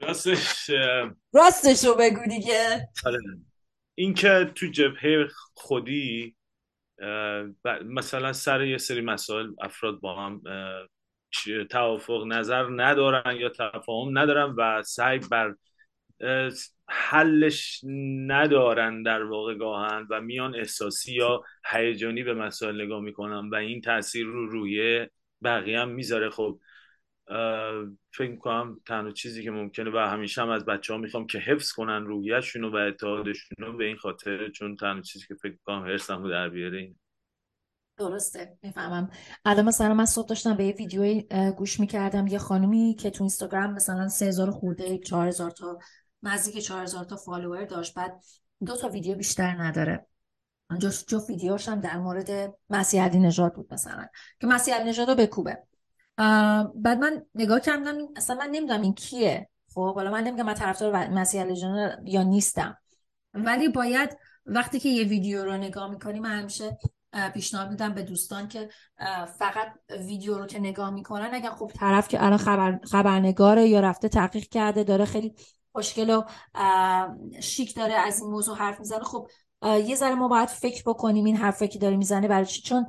[0.00, 0.70] راستش
[1.32, 2.88] راستش رو بگو دیگه.
[3.06, 3.18] آره.
[3.94, 6.36] این که تو جبهه خودی
[7.84, 10.42] مثلا سر یه سری مسائل افراد با هم
[11.70, 15.54] توافق نظر ندارن یا تفاهم ندارن و سعی بر
[16.88, 17.80] حلش
[18.26, 23.80] ندارن در واقع گاهن و میان احساسی یا هیجانی به مسائل نگاه می‌کنن و این
[23.80, 25.06] تاثیر رو روی
[25.44, 26.30] بقیه هم می‌ذاره.
[26.30, 26.60] خب
[28.12, 31.72] فکر می‌کنم تنها چیزی که ممکنه و همیشه هم از بچه ها می‌خوام که حفظ
[31.72, 36.30] کنن روحیهشون و اتحادشون به این خاطر چون تنها چیزی که فکر می‌کنم هرسم رو
[36.30, 36.96] در بیاره این
[37.98, 39.10] درسته می‌فهمم.
[39.44, 43.72] الان مثلا من صبح داشتم به یه ویدیوی گوش می‌کردم یه خانومی که تو اینستاگرام
[43.72, 45.78] مثلا 3000 خورده 4000 تا
[46.22, 48.24] نزدیک 4000 تا فالوور داشت بعد
[48.66, 50.06] دو تا ویدیو بیشتر نداره.
[50.78, 54.06] جو جو ویدیوش هم در مورد مسیح علی نژاد بود مثلا
[54.40, 55.62] که مسیح علی نژاد رو بکوبه.
[56.74, 59.48] بعد من نگاه کردم اصلا من نمی‌دونم این کیه.
[59.74, 61.54] خب حالا من نمیگم من طرفدار مسیح علی
[62.04, 62.78] یا نیستم.
[63.34, 66.78] ولی باید وقتی که یه ویدیو رو نگاه می‌کنی من همیشه
[67.34, 68.68] پیشنهاد میدم به دوستان که
[69.38, 74.08] فقط ویدیو رو که نگاه می‌کنن اگر خب طرف که الان خبر خبرنگاره یا رفته
[74.08, 75.34] تحقیق کرده داره خیلی
[75.72, 76.22] خوشگل و
[77.40, 79.28] شیک داره از این موضوع حرف می‌زنه خب
[79.62, 82.86] یه ذره ما باید فکر بکنیم این حرفی که داره می‌زنه برای چی؟ چون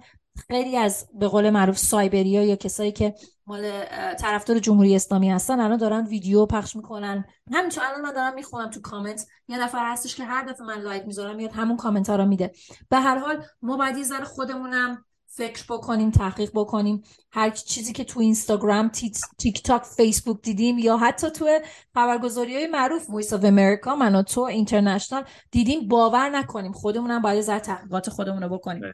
[0.48, 3.16] خیلی از به قول معروف سایبریا یا کسایی که
[3.48, 3.86] مال
[4.20, 7.26] طرفدار جمهوری اسلامی هستن الان دارن ویدیو پخش می‌کنن.
[7.54, 9.26] همینطور الان من دارم می‌خونم تو کامنت.
[9.48, 12.52] یه نفر هستش که هر دفعه من live می‌ذارم میاد همون کامنت ها رو میده.
[12.90, 17.04] به هر حال ما باید یه ذره خودمونم فکر بکنیم تحقیق بکنیم.
[17.32, 18.90] هر چیزی که تو اینستاگرام
[19.38, 21.60] تیک تاک فیسبوک دیدیم یا حتی تو
[21.94, 26.72] خبرگزاری های معروف Voice of America من و تو اینترنشنال دیدیم باور نکنیم.
[26.72, 28.92] خودمونم باید ذره تحقیقات خودمون رو بکنیم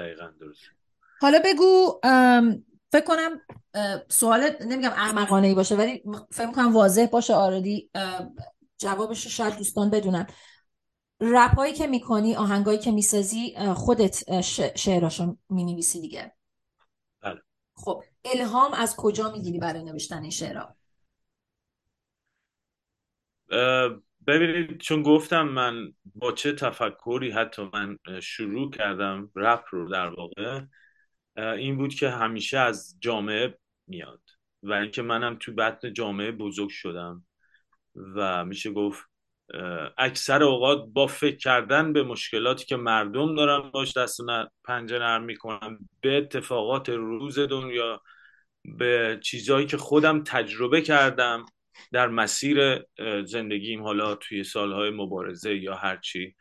[0.00, 0.60] دقیقا درست.
[1.20, 2.00] حالا بگو
[2.92, 3.40] فکر کنم
[4.08, 7.90] سوال نمیگم احمقانه ای باشه ولی فکر کنم واضح باشه آردی
[8.78, 10.26] جوابش رو شاید دوستان بدونن.
[11.20, 14.40] رپ هایی که می‌کنی آهنگایی که می‌سازی خودت
[14.76, 16.36] شعراشو می‌نویسی دیگه؟
[17.22, 17.40] بله.
[17.76, 20.76] خب الهام از کجا می‌گیری برای نوشتن این شعرها؟
[24.26, 30.60] ببینید چون گفتم من با چه تفکری حتی من شروع کردم رپ رو در واقع
[31.36, 34.22] این بود که همیشه از جامعه میاد
[34.62, 37.26] و اینکه منم تو بطن جامعه بزرگ شدم
[37.94, 39.10] و میشه گفت
[39.98, 44.20] اکثر اوقات با فکر کردن به مشکلاتی که مردم دارن باش دست
[44.64, 48.02] پنجه نرم می‌کنم به اتفاقات روز دنیا
[48.64, 51.46] به چیزهایی که خودم تجربه کردم
[51.92, 52.86] در مسیر
[53.24, 56.36] زندگیم حالا توی سالهای مبارزه یا هرچی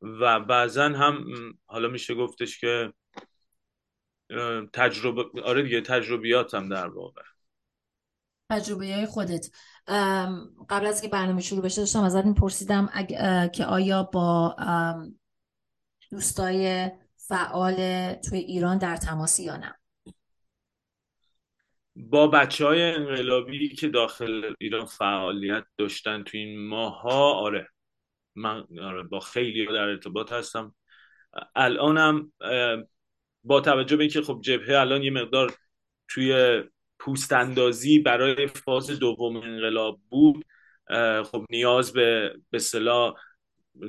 [0.00, 1.24] و بعضا هم
[1.66, 2.92] حالا میشه گفتش که
[4.72, 7.22] تجربه آره دیگه تجربیاتم در واقع.
[8.50, 9.50] تجربه خودت.
[10.68, 12.90] قبل از که برنامه شروع بشه داشتم ازت میپرسیدم
[13.54, 14.56] که آیا با
[16.10, 17.74] دوستای فعال
[18.14, 19.74] توی ایران در تماسی یا نه؟
[21.96, 27.68] با بچه های انقلابی که داخل ایران فعالیت داشتن تو این ماه ها آره.
[28.34, 30.74] من آره با خیلی در ارتباط هستم.
[31.54, 32.32] الانم
[33.44, 35.54] با توجه به اینکه خب جبهه الان یه مقدار
[36.08, 36.62] توی
[36.98, 40.44] پوست اندازی برای فاز دوم انقلاب بود
[41.24, 43.14] خب نیاز به به صلاح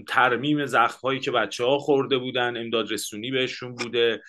[0.07, 4.21] ترمیم زخم هایی که بچه ها خورده بودن امداد رسونی بهشون بوده.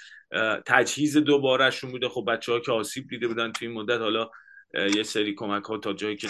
[0.67, 2.09] تجهیز دوبارهشون بوده.
[2.09, 4.31] خب بچه ها که آسیب دیده بودن توی این مدت حالا
[4.75, 6.29] یه سری کمک ها تا جایی که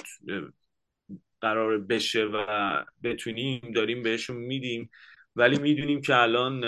[1.40, 2.46] قرار بشه و
[3.02, 4.90] بتونیم داریم بهشون میدیم.
[5.36, 6.60] ولی می‌دونیم که الان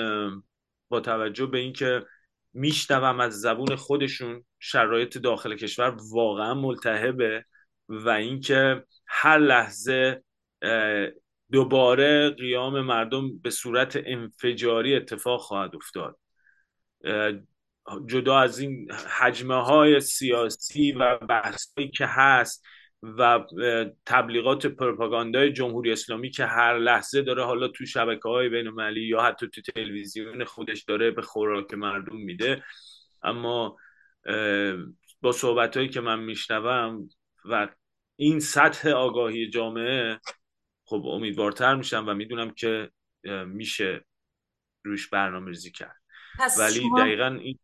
[0.88, 2.06] با توجه به اینکه
[2.52, 7.44] میشنوم از زبون خودشون شرایط داخل کشور واقعا ملتهبه
[7.88, 10.22] و اینکه هر لحظه
[11.52, 16.19] دوباره قیام مردم به صورت انفجاری اتفاق خواهد افتاد.
[18.06, 22.66] جدا از این حجمه های سیاسی و بحثی که هست
[23.02, 23.40] و
[24.06, 29.48] تبلیغات پروپاگاندای جمهوری اسلامی که هر لحظه داره حالا تو شبکه های بین یا حتی
[29.48, 32.64] تو تلویزیون خودش داره به خوراک مردم میده.
[33.22, 33.76] اما
[35.20, 37.08] با صحبت هایی که من میشنوم
[37.44, 37.68] و
[38.16, 40.20] این سطح آگاهی جامعه
[40.84, 42.90] خب امیدوارتر میشم و می‌دونم که
[43.46, 44.04] میشه
[44.84, 45.99] روش برنامه ریزی کرد.
[46.58, 47.00] ولی شما...
[47.00, 47.58] دقیقا این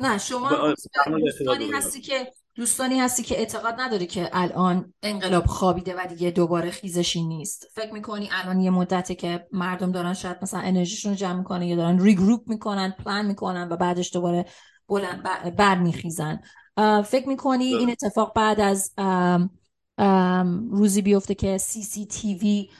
[0.00, 0.74] نه شما
[1.18, 6.70] دوستانی هستی که دوستانی هستی که اعتقاد نداری که الان انقلاب خوابیده و دیگه دوباره
[6.70, 7.66] خیزشی نیست.
[7.74, 11.76] فکر می‌کنی الان یه مدته که مردم دارن شاید مثلا انرژیشون رو جمع می‌کنن یا
[11.76, 14.46] دارن ریگروپ می‌کنن پلان می‌کنن و بعدش دوباره
[14.88, 15.22] بلند
[15.56, 16.40] بر میخیزن
[17.04, 18.94] فکر می‌کنی این اتفاق بعد از
[20.70, 22.70] روزی بیفته که سی سی تی وی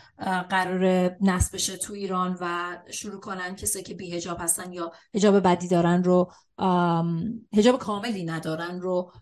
[0.50, 5.40] قرار نصب بشه تو ایران و شروع کنن کسی که بی هجاب هستن یا هجاب
[5.40, 6.32] بدی دارن رو
[7.54, 9.12] هجاب کاملی ندارن رو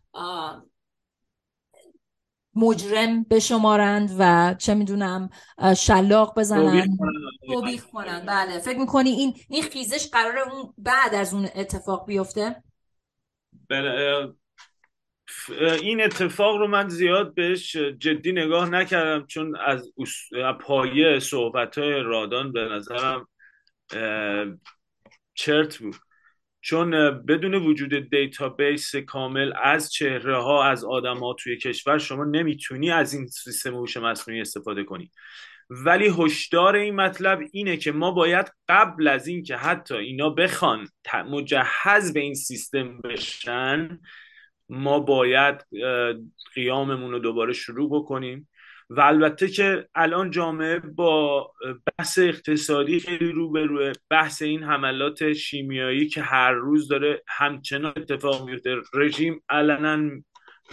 [2.54, 5.30] مجرم بشمارند و چه می‌دونم
[5.76, 6.98] شلاق بزنن
[7.46, 8.58] توبیخ کنن بله.
[8.58, 12.62] فکر می‌کنی این این خیزش قراره اون بعد از اون اتفاق بیفته؟
[13.70, 14.34] بله
[15.58, 19.92] این اتفاق رو من زیاد بهش جدی نگاه نکردم چون از
[20.60, 23.28] پایه صحبت های رادان به نظرم
[25.34, 25.96] چرت بود.
[26.60, 26.90] چون
[27.24, 33.14] بدون وجود database کامل از چهره ها از آدم ها توی کشور شما نمی‌تونی از
[33.14, 35.10] این سیستم هوش مصنوعی استفاده کنی.
[35.70, 40.88] ولی هشدار این مطلب اینه که ما باید قبل از اینکه حتی اینا بخوان
[41.30, 44.00] مجهز به این سیستم بشن
[44.68, 45.66] ما باید
[46.54, 48.48] قیاممون رو دوباره شروع بکنیم.
[48.90, 51.52] و البته که الان جامعه با
[51.98, 58.76] بحث اقتصادی خیلی روبروه بحث این حملات شیمیایی که هر روز داره همچنان اتفاق میفته.
[58.94, 60.10] رژیم علنا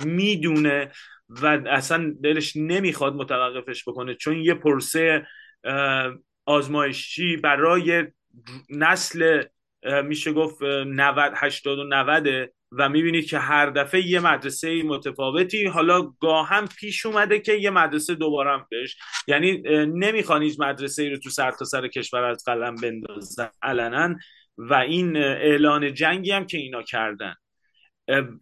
[0.05, 0.91] می‌دونه
[1.29, 4.15] و اصلا دلش نمی‌خواد متوقفش بکنه.
[4.15, 5.27] چون یه پرسه
[6.45, 8.07] آزمایشی برای
[8.69, 9.43] نسل
[10.03, 16.01] میشه گفت 90 80 و 90 و می‌بینید که هر دفعه یه مدرسه متفاوتی حالا
[16.01, 18.97] گاه هم پیش اومده که یه مدرسه دوباره هم بهش.
[19.27, 23.49] یعنی نمی‌خوان هیچ مدرسه ای رو تو سر تا سر کشور از قلم بندازن.
[23.61, 24.15] علنا.
[24.57, 27.35] و این اعلان جنگی هم که اینا کردن.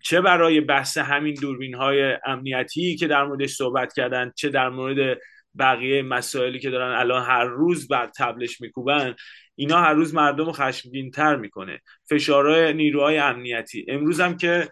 [0.03, 5.17] چه برای بحث همین دوربین های امنیتی که در موردش صحبت کردن چه در مورد
[5.59, 9.15] بقیه مسائلی که دارن الان هر روز بر تبلش میکوبن
[9.55, 11.81] اینا هر روز مردم رو خشمگین تر می‌کنه.
[12.09, 13.85] فشارهای نیروهای امنیتی.
[13.87, 14.69] امروز هم که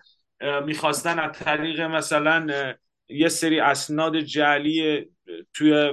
[0.66, 2.74] می‌خواستن از طریق مثلا
[3.10, 5.06] یه سری اسناد جعلی
[5.54, 5.92] توی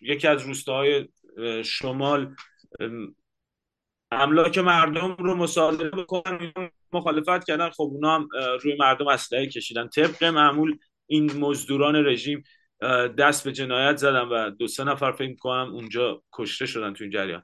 [0.00, 1.08] یکی از روستاهای
[1.64, 2.34] شمال
[4.10, 6.52] املاک مردم رو مصادره بکنن.
[6.92, 7.70] مخالفت کردن.
[7.70, 8.28] خب اونا هم
[8.62, 9.88] روی مردم اسلحه کشیدن.
[9.88, 12.42] طبق معمول این مزدوران رژیم
[13.18, 17.10] دست به جنایت زدن و دو سه نفر فکر کنم اونجا کشته شدن تو این
[17.10, 17.42] جریان.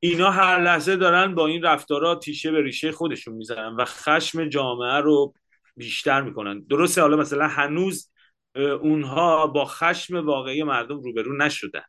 [0.00, 5.00] اینا هر لحظه دارن با این رفتارها تیشه به ریشه خودشون می‌زنن و خشم جامعه
[5.00, 5.34] رو
[5.76, 6.64] بیشتر می‌کنن.
[6.70, 8.10] درسته حالا مثلا هنوز
[8.56, 11.82] اونها با خشم واقعی مردم روبرو نشدن.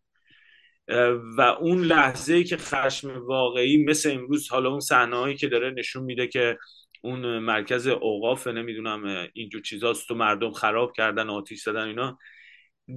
[1.38, 6.28] و اون لحظه که خشم واقعی مثل امروز حالا اون صحنه که داره نشون میده
[6.28, 6.58] که
[7.02, 12.18] اون مرکز اوقاف نمی‌دونم اینجور چیزاست تو مردم خراب کردن آتیش زدن اینا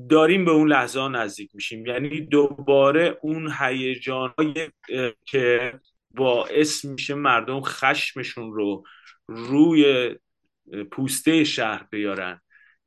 [0.09, 1.87] داریم به اون لحظه ها نزدیک میشیم.
[1.87, 4.35] یعنی دوباره اون هیجان
[5.25, 5.73] که
[6.11, 8.85] باعث میشه مردم خشمشون رو
[9.27, 10.15] روی
[10.91, 12.41] پوسته شهر بیارن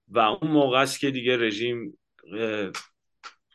[0.07, 1.97] و اون موقع است که دیگه رژیم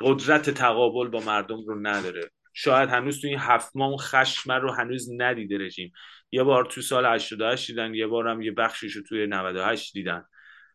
[0.00, 2.31] قدرت تقابل با مردم رو نداره.
[2.55, 5.92] شاید هنوز تو این هفت ماه خشم رو هنوز ندیده رژیم.
[6.33, 10.24] یه بار تو سال 88 دیدن یه بار هم یه بخشش رو توی 98 دیدن.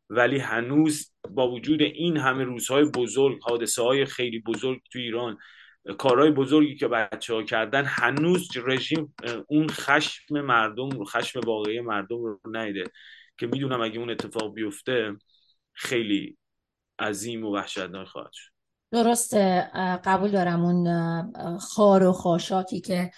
[0.09, 5.37] ولی هنوز با وجود این همه روزهای بزرگ حادثه های خیلی بزرگ تو ایران
[5.97, 9.15] کارهای بزرگی که بچه ها کردن هنوز رژیم
[9.47, 12.83] اون خشم مردم خشم واقعی مردم رو نیده
[13.37, 15.17] که می‌دونم اگه اون اتفاق بیفته
[15.73, 16.37] خیلی
[16.99, 18.51] عظیم و وحشتناک خواهد شد.
[18.91, 19.71] درسته.
[20.05, 23.11] قبول دارم اون خار و خاشاکی که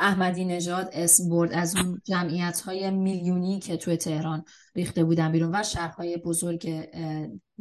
[0.00, 4.44] احمدی نژاد اسم برد از اون جمعیت های میلیونی که توی تهران
[4.78, 6.88] ریخته بودن بیرون و شهرهای بزرگ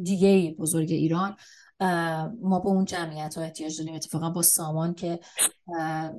[0.04, 1.36] دیگه بزرگ ایران
[2.42, 3.96] ما به اون جمعیت ها احتیاج داریم.
[3.96, 5.20] اتفاقا با سامان که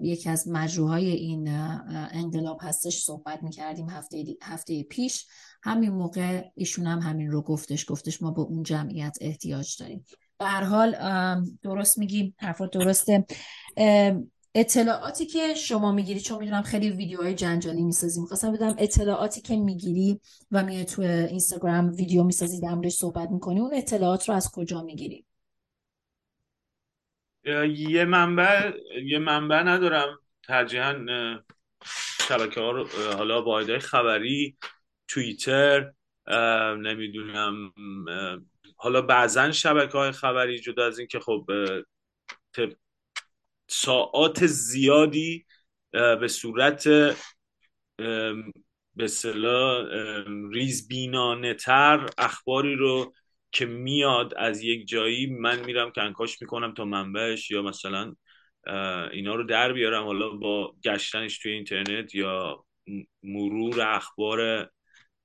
[0.03, 1.49] یکی از مجروهای این
[2.13, 5.27] انقلاب هستش صحبت می‌کردیم هفته, هفته پیش.
[5.63, 10.05] همین موقع ایشون هم همین رو گفتش گفتش ما به اون جمعیت احتیاج داریم.
[10.39, 10.97] به هر حال
[11.63, 13.25] درست میگیم حرفات درسته.
[14.55, 20.21] اطلاعاتی که شما می‌گیری چون می‌دونم خیلی ویدیوهای جنجالی می‌سازی می‌خواستم بدم اطلاعاتی که می‌گیری
[20.51, 25.25] و میای تو اینستاگرام ویدیو می‌سازی در صحبت می‌کنی اون اطلاعات رو از کجا می‌گیری؟
[27.75, 28.73] یه منبع
[29.05, 30.19] یه منبع ندارم.
[30.43, 30.95] ترجیحا
[32.29, 34.57] شبکه ها رو حالا واحدهای خبری
[35.09, 35.93] توییتر
[36.79, 37.73] نمی‌دونم
[38.77, 41.47] حالا بعضا شبکه های خبری جدا از این که خب
[43.69, 45.47] ساعات زیادی
[45.93, 46.89] به صورت
[48.97, 49.87] به صلاح
[50.53, 53.15] ریزبینانه تر اخباری رو
[53.53, 58.15] که میاد از یک جایی من میرم کنکاش می‌کنم تا منبعش یا مثلا
[59.13, 60.05] اینا رو در بیارم.
[60.05, 62.65] حالا با گشتنش توی اینترنت یا
[63.23, 64.71] مرور اخبار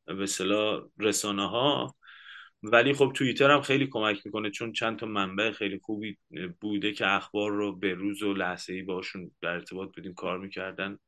[0.05, 1.95] به صلاح رسانه ها
[2.63, 6.17] ولی خب توییتر هم خیلی کمک می‌کنه چون چند تا منبع خیلی خوبی
[6.61, 10.99] بوده که اخبار رو به روز و لحظه ای باشون در ارتباط بودیم کار می‌کردن.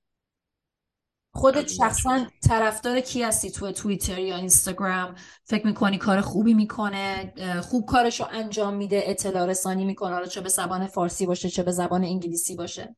[1.32, 7.86] خودت شخصا طرفدار کی هستی تو توییتر یا اینستاگرام؟ فکر می‌کنی کار خوبی می‌کنه؟ خوب
[7.86, 11.72] کارش رو انجام میده اطلاع رسانی می‌کنه؟ حالا چه به زبان فارسی باشه چه به
[11.72, 12.96] زبان انگلیسی باشه؟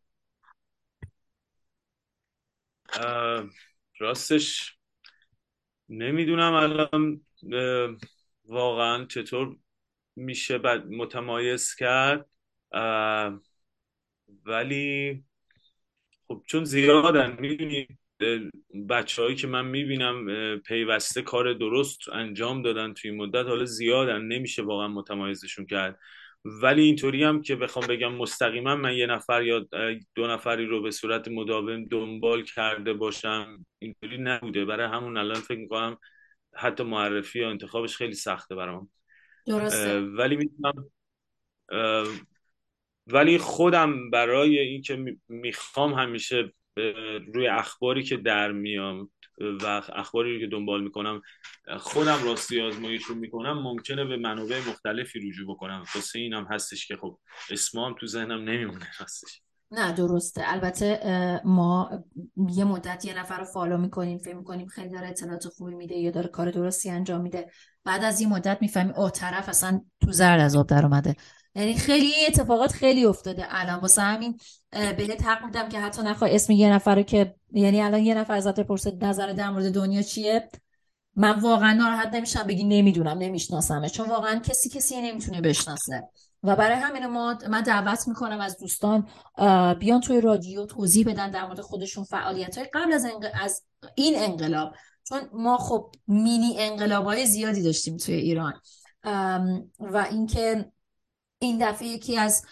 [3.99, 4.77] راستش
[5.89, 7.21] نمی‌دونم الان
[8.47, 9.55] واقعا چطور
[10.15, 10.57] میشه
[10.89, 12.25] متمایز کرد؟
[14.45, 15.23] ولی
[16.27, 17.87] خب چون زیادن می‌دونی
[18.89, 20.25] بچههایی که من می‌بینم
[20.59, 25.99] پیوسته کار درست انجام دادن توی مدت حالا زیادن نمیشه واقعا متمایزشون کرد.
[26.45, 29.67] ولی اینطوری هم که بخوام بگم مستقیما من یه نفر یا
[30.15, 34.65] دو نفری رو به صورت مداوم دنبال کرده باشم اینطوری نبوده.
[34.65, 35.97] برای همون الان فکر می‌کنم
[36.57, 38.89] حتی معرفی یا انتخابش خیلی سخته برام.
[39.45, 39.99] درسته.
[39.99, 40.89] ولی می‌تونم
[43.07, 46.53] ولی خودم برای اینکه می‌خوام همیشه
[47.33, 51.21] روی اخباری که در میام و اخباری که دنبال می‌کنم
[51.77, 55.83] خودم راستی آزمایش رو می‌کنم ممکنه به منابع مختلفی رجوع بکنم.
[55.95, 57.19] واسه اینم هستش که خب
[57.51, 60.43] اسمام تو ذهنم نمیمونه هستش نه درسته.
[60.45, 61.89] البته ما
[62.49, 66.11] یه مدت یه نفر رو فالو می‌کنیم فکر می‌کنیم خیلی داره اطلاعات خوبی میده یا
[66.11, 67.51] داره کار درستی انجام میده.
[67.83, 71.15] بعد از یه مدت می‌فهمیم او طرف اصلا تو زرد از آب در اومده
[71.55, 73.79] یعنی خیلی اتفاقات خیلی افتاده الان.
[73.79, 74.37] واسه همین
[74.71, 78.33] بهت حق میدم که حتی نخواه اسم یه نفر رو که یعنی الان یه نفر
[78.33, 80.49] ازت پرسه نظر در مورد دنیا چیه؟
[81.15, 86.09] من واقعا ناراحت نمیشم بگی نمی‌دونم نمیشناسمه چون واقعا کسی کسی نمی‌تونه بشناسه.
[86.43, 89.07] و برای همین ما من دعوت می‌کنم از دوستان
[89.79, 93.05] بیان توی رادیو توضیح بدن در مورد خودشون فعالیت های قبل از,
[93.41, 93.63] از
[93.95, 94.73] این انقلاب.
[95.03, 98.53] چون ما خب مینی انقلاب های زیادی داشتیم توی ایران.
[99.79, 100.71] و اینکه
[101.39, 102.45] این دفعه یکی از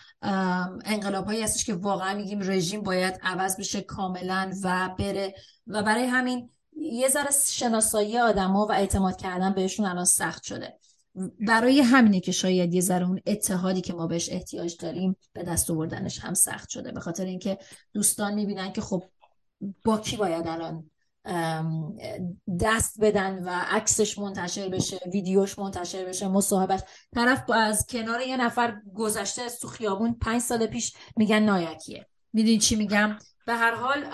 [0.86, 5.36] انقلاب هایی هستش که واقعا میگیم رژیم باید عوض بشه کاملا و بره.
[5.68, 10.80] و برای همین یه ذره شناسایی آدما و اعتماد کردن بهشون الان سخت شده.
[11.48, 15.72] برای همینه که شاید یه ذره اون اتحادی که ما بهش احتیاج داریم به دست
[15.72, 16.92] آوردنش هم سخت شده.
[16.92, 17.58] به خاطر اینکه
[17.94, 19.04] دوستان می‌بینن که خب
[19.84, 20.90] با کی باید الان
[22.60, 26.80] دست بدن و عکسش منتشر بشه ویدیوش منتشر بشه مصاحبش
[27.16, 32.08] طرف از کنار یه نفر گذشته از تو خیابون پنج سال پیش میگن نایکیه.
[32.34, 34.06] می‌دونی چی میگم؟ به هر حال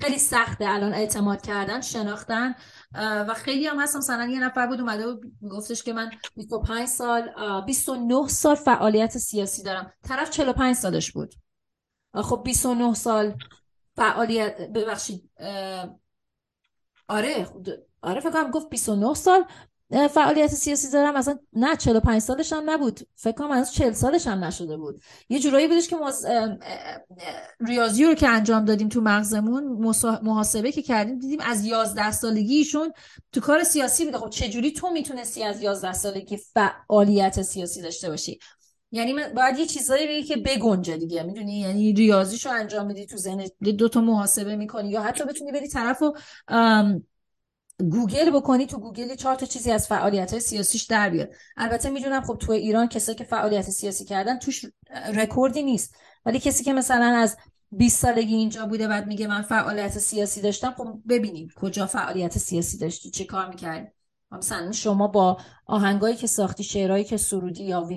[0.00, 2.54] خیلی سخته الان اعتماد کردن شناختن
[2.94, 3.96] و خیلی هم هست.
[3.96, 5.20] مثلا یه نفر بود اومده و
[5.50, 7.30] گفتش که من 25 سال
[7.66, 9.92] 29 سال فعالیت سیاسی دارم.
[10.08, 11.34] طرف 45 سالش بود.
[12.14, 13.34] خب 29 سال
[13.96, 15.30] فعالیت ببخشید
[17.08, 17.46] آره
[18.02, 19.44] آره فکر کنم گفت 29 سال
[19.90, 23.00] فعالیت سیاسی دارم مثلا نه 45 سالش هم نبود.
[23.16, 25.00] فکر کنم از 40 سالش هم نشده بود.
[25.28, 26.26] یه جورایی بودش که مز...
[27.60, 32.92] ریاضی رو که انجام دادیم تو مغزمون محاسبه که کردیم دیدیم از 11 سالگی ایشون
[33.32, 34.18] تو کار سیاسی بوده.
[34.18, 38.38] خب چجوری تو می‌تونستی از 11 سالگی فعالیت سیاسی داشته باشی؟
[38.92, 41.22] یعنی باید یه چیزایی بگی که بگنجه دیگه.
[41.22, 45.68] می‌دونی؟ یعنی ریاضیشو انجام بدی تو ذهن دو تا محاسبه می‌کنی یا حتی بتونی بری
[45.68, 46.14] طرفو
[47.82, 52.22] گوگل بکنی تو گوگل چهار تا چیزی از فعالیت های سیاسیش در بیاد البته می‌دونم
[52.22, 54.64] خب تو ایران کسایی که فعالیت سیاسی کردن توش
[55.14, 55.94] رکوردی نیست.
[56.26, 57.36] ولی کسی که مثلا از
[57.72, 62.78] 20 سالگی اینجا بوده بعد میگه من فعالیت سیاسی داشتم خب ببینیم کجا فعالیت سیاسی
[62.78, 63.88] داشتی چه کار می‌کردی؟
[64.32, 67.88] مثلا شما با آهنگایی که ساختی شعرهایی که سرودی یا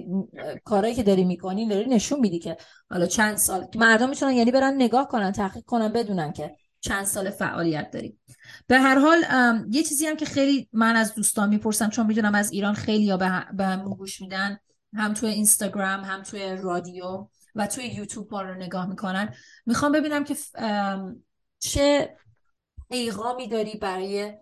[0.64, 2.58] کارهایی که داری می‌کنی داری نشون میدی که
[2.90, 7.30] حالا چند سال مردم می‌تونن یعنی برن نگاه کنن تحقیق کنن بدونن که چند سال
[7.30, 8.18] فعالیت داری.
[8.68, 9.24] به هر حال
[9.70, 13.18] یه چیزی هم که خیلی من از دوستان می‌پرسم چون می‌دونم از ایران خیلی یا
[13.54, 14.60] به هم گوش میدن
[14.94, 19.34] هم توی اینستاگرام هم توی رادیو و توی یوتیوب ما رو نگاه می‌کنن.
[19.66, 20.36] می‌خوام ببینم که
[21.60, 22.18] چه
[22.92, 24.34] پیغامی داری برای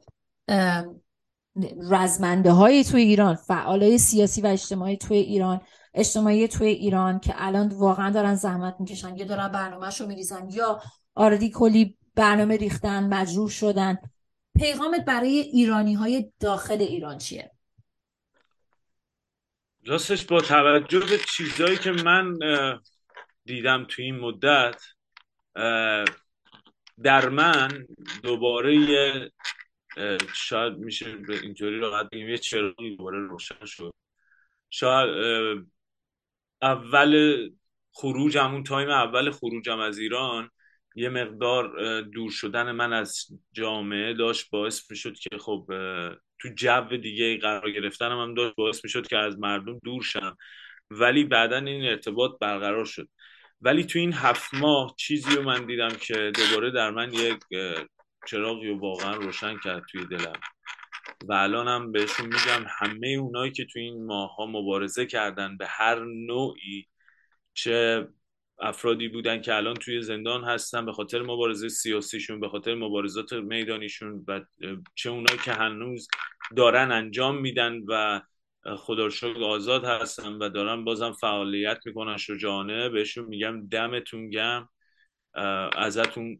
[1.89, 5.61] رزمنده های توی ایران فعال های سیاسی و اجتماعی توی ایران
[5.93, 10.81] اجتماعی توی ایران که الان واقعا دارن زحمت می‌کشن یا دارن برنامهش رو میریزن یا
[11.15, 13.97] آردی کلی برنامه ریختن مجروح شدن
[14.55, 17.51] پیغامت برای ایرانی های داخل ایران چیه؟
[19.85, 22.37] راستش با توجه به چیزهایی که من
[23.45, 24.83] دیدم توی این مدت
[27.03, 27.87] در من
[28.23, 29.31] دوباره یه
[30.33, 33.93] شاید میشه به اینطوری راحت بگیم یه چراغی دوباره روشن شد
[34.69, 35.09] شاید
[36.61, 37.49] اول
[37.91, 40.49] خروجم اون تایم اول خروجم از ایران
[40.95, 45.65] یه مقدار دور شدن من از جامعه داشت باعث می‌شد که خب
[46.39, 50.37] تو جو دیگه قرار گرفتنم هم داشت باعث می‌شد که از مردم دور شم.
[50.89, 53.09] ولی بعدا این ارتباط برقرار شد.
[53.61, 57.39] ولی تو این هفت ماه چیزی رو من دیدم که دوباره در من یک
[58.27, 60.39] چراغی رو واقعا روشن کرد توی دلم.
[61.27, 65.99] و الانم بهشون میگم همه اونایی که تو این ماه ها مبارزه کردن به هر
[66.05, 66.87] نوعی
[67.53, 68.07] چه
[68.61, 74.25] افرادی بودن که الان توی زندان هستن به خاطر مبارزه سیاسیشون به خاطر مبارزات میدانیشون
[74.27, 74.41] و
[74.95, 76.07] چه اونایی که هنوز
[76.55, 78.21] دارن انجام میدن و
[78.77, 79.09] خدا
[79.45, 84.67] آزاد هستن و دارن بازم فعالیت می‌کنن شجاعانه بهشون میگم دمتون گم
[85.77, 86.39] ازتون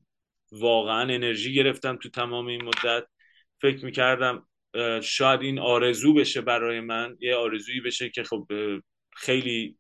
[0.52, 3.04] واقعا انرژی گرفتم تو تمام این مدت.
[3.62, 4.48] فکر می‌کردم
[5.04, 8.48] شاید این آرزو بشه برای من یه آرزویی بشه که خب
[9.16, 9.78] خیلی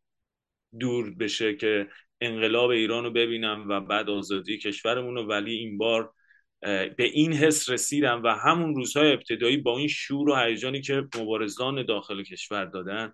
[0.80, 1.88] دور بشه که
[2.22, 6.14] انقلاب ایران رو ببینم و بعد آزادی کشورمون رو ولی این بار
[6.62, 11.86] به این حس رسیدم و همون روزهای ابتدایی با این شور و هیجانی که مبارزان
[11.86, 13.14] داخل کشور دادن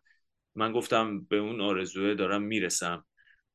[0.55, 3.05] من گفتم به اون آرزوه دارم می‌رسم.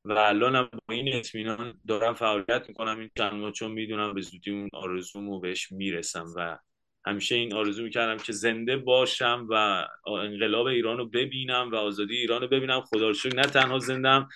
[0.05, 4.69] و الان با این اطمینان دارم فعالیت می‌کنم این چند چون می‌دونم به زودی اون
[4.73, 6.57] آرزومو بهش می‌رسم و
[7.05, 12.41] همیشه این آرزو می‌کردم که زنده باشم و انقلاب ایران رو ببینم و آزادی ایران
[12.41, 12.81] رو ببینم.
[12.81, 14.29] خدا رو نه تنها زندم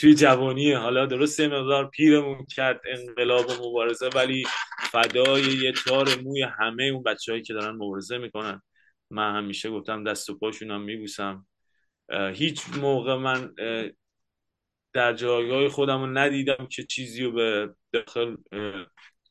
[0.00, 4.44] توی جوانی حالا درست سه مقدار پیرمون کرد انقلاب و مبارزه ولی
[4.90, 8.62] فدای یه تار موی همه اون بچههایی که دارن مبارزه می‌کنن.
[9.10, 11.46] من همیشه گفتم دست و پاشونم میبوسم.
[12.34, 13.54] هیچ موقع من
[14.92, 18.36] در جایگاه خودم رو ندیدم که چیزی رو به داخل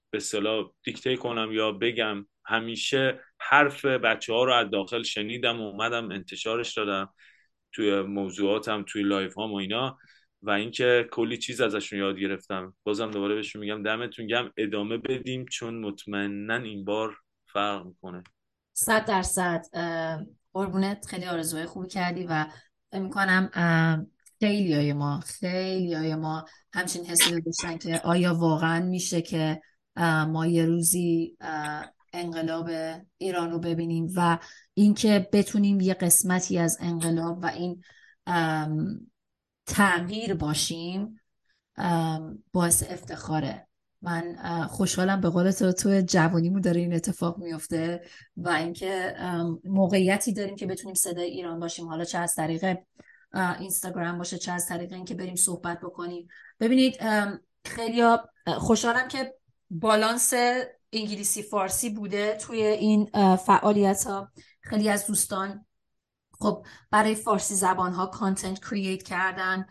[0.10, 2.26] به صلاح دیکته کنم یا بگم.
[2.46, 7.14] همیشه حرف بچه ها رو از داخل شنیدم و اومدم انتشارش دادم
[7.72, 9.98] توی موضوعاتم توی life هم و اینا.
[10.42, 12.76] و اینکه کلی چیز ازشون یاد گرفتم.
[12.84, 17.16] بازم دوباره بهشون میگم دمتون گرم ادامه بدیم چون مطمئنا این بار
[17.46, 18.24] فرق می‌کنه.
[18.74, 19.66] صد درصد.
[20.54, 21.06] قربونت.
[21.06, 22.46] خیلی آرزوهای خوبی کردی و
[22.94, 23.50] می‌کنم
[24.40, 29.62] خیلی های ما خیلی های ما همچین حسی داشتن که آیا واقعا میشه که
[30.28, 31.38] ما یه روزی
[32.14, 32.70] انقلاب
[33.18, 34.38] ایران رو ببینیم و
[34.74, 37.84] اینکه بتونیم یه قسمتی از انقلاب و این
[39.70, 41.22] تغییر باشیم
[42.54, 43.68] باعث افتخاره.
[44.02, 48.02] من خوشحالم به قول تو تو جوانیمون داره این اتفاق میفته
[48.38, 49.16] و اینکه
[49.64, 51.88] موقعیتی داریم که بتونیم صدای ایران باشیم.
[51.88, 52.78] حالا چه از طریق
[53.60, 56.28] اینستاگرام باشه چه از طریق اینکه بریم صحبت بکنیم.
[56.60, 57.00] ببینید
[57.66, 58.04] خیلی
[58.46, 59.36] خوشحالم که
[59.70, 60.34] بالانس
[60.94, 65.66] انگلیسی فارسی بوده توی این فعالیت ها خیلی از دوستان
[66.42, 69.66] خب برای فارسی زبان ها کانتنت کرییت کردن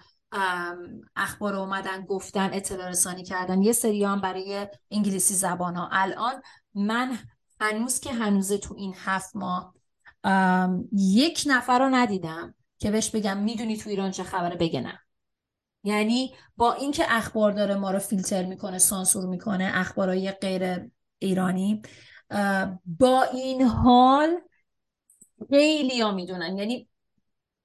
[1.16, 3.62] اخبار اومدن گفتن اطلاع رسانی کردن.
[3.62, 6.43] یه سری هم برای انگلیسی زبان ها الان
[6.75, 7.19] من
[7.61, 9.75] هنوز که هنوزه تو این هفت ماه
[10.93, 14.99] یک نفر رو ندیدم که بهش بگم می‌دونی تو ایران چه خبره بگه نه.
[15.85, 21.83] یعنی با اینکه اخبار داره ما رو فیلتر می‌کنه سانسور می‌کنه اخبارهای غیر ایرانی
[22.87, 24.41] با این حال
[25.51, 26.59] خیلی ها می‌دونن.
[26.59, 26.89] یعنی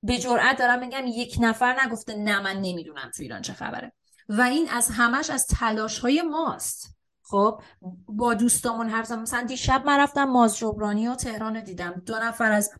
[0.04, 3.94] به جرئت دارم میگم یک نفر نگفته نه من نمی‌دونم تو ایران چه خبره.
[4.30, 6.98] و این از همش از تلاش های ماست.
[7.22, 7.62] خب
[8.08, 9.22] با دوستامون حرف زدم.
[9.22, 12.02] مثلا دیشب من رفتم ماز جبرانی و تهران دیدم.
[12.06, 12.72] دو نفر از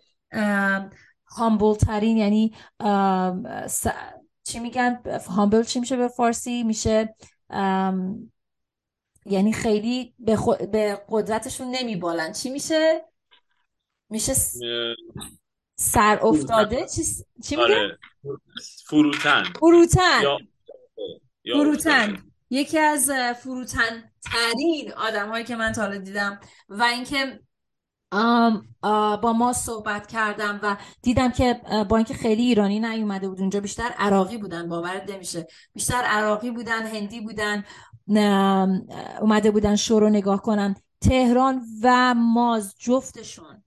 [1.28, 2.56] هامبل ترین یعنی
[4.44, 7.16] چی میگن؟ هامبل چی میشه به فارسی؟ میشه
[9.26, 10.38] یعنی خیلی به,
[10.72, 12.32] به قدرتشون نمیبالن.
[12.32, 13.06] چی میشه؟
[14.14, 14.34] میشه
[15.76, 17.04] سر افتاده؟ چی,
[17.44, 17.98] چی آره.
[18.86, 19.44] فروتن.
[19.60, 20.22] فروتن.
[21.54, 22.24] فروتن.
[22.50, 23.12] یکی از
[23.44, 26.40] فروتن ترین آدم هایی که من تا دیدم
[26.70, 27.40] و اینکه
[29.22, 33.90] با ما صحبت کردم و دیدم که با اینکه خیلی ایرانی نیومده بود اونجا بیشتر
[33.98, 35.48] عراقی بودن باورت نمیشه.
[35.74, 37.64] بیشتر عراقی بودن هندی بودن
[39.22, 40.76] اومده بودن شو رو نگاه کنن.
[41.02, 43.63] تهران و ماز جفتشون.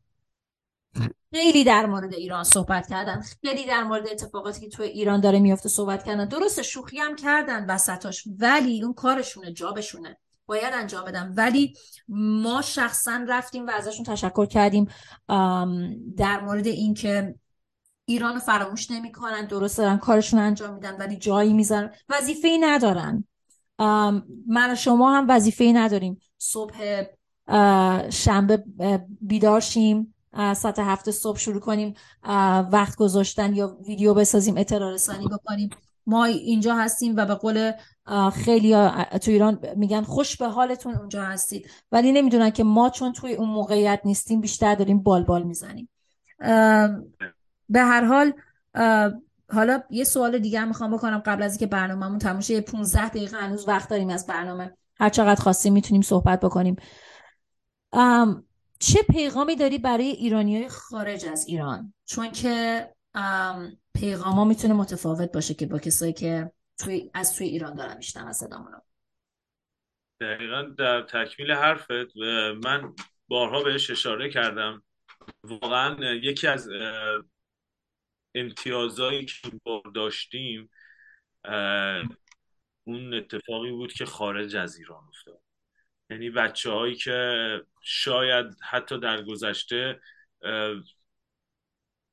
[1.32, 3.20] خیلی در مورد ایران صحبت کردن.
[3.44, 6.28] خیلی در مورد اتفاقاتی که تو ایران داره میفته صحبت کردن.
[6.28, 10.16] درست شوخی هم کردن وسطاش ولی اون کارشونه جابشونه.
[10.46, 11.32] باید انجام بدم.
[11.36, 11.74] ولی
[12.08, 14.88] ما شخصا رفتیم و ازشون تشکر کردیم.
[16.16, 17.34] در مورد اینکه
[18.04, 21.90] ایران فراموش نمی‌کنن درست دارن کارشون انجام میدن ولی جایی می‌ذارن.
[22.08, 23.24] وظیفه ای ندارن
[24.46, 26.20] من و شما هم وظیفه ای نداریم.
[26.38, 27.02] صبح
[28.10, 28.64] شنبه
[29.20, 30.14] بیدار شیم.
[30.56, 31.94] ساعت هفته صبح شروع کنیم
[32.72, 35.70] وقت گذاشتن یا ویدیو بسازیم اطلاع رسانی بکنیم.
[36.06, 37.72] ما اینجا هستیم و به قول
[38.34, 38.72] خیلی
[39.22, 41.70] تو ایران میگن خوش به حالتون اونجا هستید.
[41.92, 45.88] ولی نمی‌دونن که ما چون توی اون موقعیت نیستیم بیشتر داریم بال بال می‌زنیم.
[47.68, 48.32] به هر حال
[49.52, 52.60] حالا یه سوال دیگه هم می‌خوام بکنم قبل از اینکه برنامهمون تموم شه.
[52.60, 54.76] 15 دقیقه هنوز وقت داریم از برنامه.
[55.00, 56.76] هر چقدر خواستیم می‌تونیم صحبت بکنیم.
[58.78, 62.86] چه پیغامی داری برای ایرانی های خارج از ایران؟ چون که
[63.94, 68.72] پیغاما می‌تونه متفاوت باشه که با کسایی که توی از توی ایران دارن میشنن صدامون
[68.72, 68.80] رو
[70.20, 72.16] دقیقا در تکمیل حرفت
[72.64, 72.94] من
[73.28, 74.82] بارها بهش اشاره کردم.
[75.42, 76.68] واقعا یکی از
[78.34, 79.50] امتیازهایی که
[79.94, 80.70] داشتیم
[82.84, 85.40] اون اتفاقی بود که خارج از ایران افتاد.
[86.10, 90.00] یعنی بچه هایی که شاید حتی در گذشته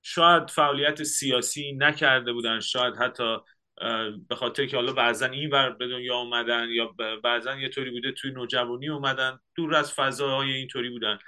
[0.02, 3.38] شاید فعالیت سیاسی نکرده بودن شاید حتی
[4.28, 8.12] به خاطر که حالا بعضا این بر به دنیا اومدن یا بعضا یه طوری بوده
[8.12, 11.20] توی نوجوانی اومدن دور از فضاهای اینطوری بودن.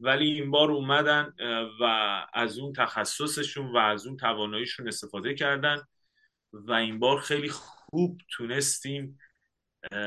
[0.00, 1.34] ولی این بار اومدن
[1.80, 1.84] و
[2.34, 5.82] از اون تخصصشون و از اون تواناییشون استفاده کردن
[6.52, 9.18] و این بار خیلی خوب تونستیم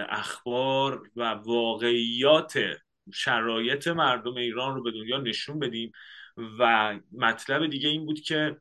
[0.09, 2.59] اخبار و واقعیات
[3.13, 5.91] شرایط مردم ایران رو به دنیا نشون بدیم.
[6.59, 8.57] و مطلب دیگه این بود که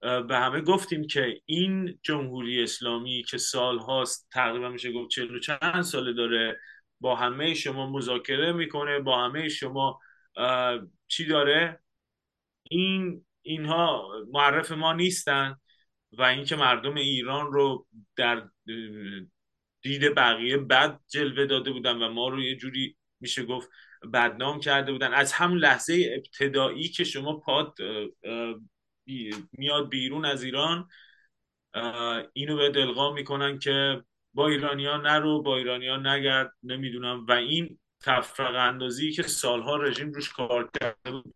[0.00, 5.82] به همه گفتیم که این جمهوری اسلامی که سال هاست تقریبا میشه گفت چهل چند
[5.82, 6.60] ساله داره
[7.00, 10.00] با همه شما مذاکره می‌کنه با همه شما
[11.08, 11.80] چی داره؟
[12.62, 15.56] این اینها معرف ما نیستن
[16.12, 17.86] و اینکه مردم ایران رو
[18.16, 18.48] در
[19.82, 23.70] دید بقیه بد جلوه داده بودن و ما رو یه جوری میشه گفت
[24.12, 25.12] بدنام کرده بودن.
[25.12, 27.74] از همون لحظه ابتدایی که شما پاد
[29.52, 30.88] میاد بیرون از ایران
[32.32, 34.02] اینو به دلغام می‌کنن که
[34.34, 37.26] با ایرانیا نرو با ایرانیا نگرد نمی‌دونم.
[37.28, 41.34] و این تفرق اندازی که سالها رژیم روش کار کرده بود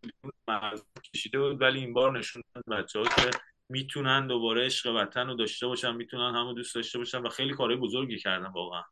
[1.15, 3.31] کشیده بود ولی این بار نشون بچه ها که
[3.69, 7.81] می‌تونن دوباره عشق وطن رو داشته باشن می‌تونن همو دوست داشته باشن و خیلی کارهای
[7.81, 8.83] بزرگی کردن واقعا.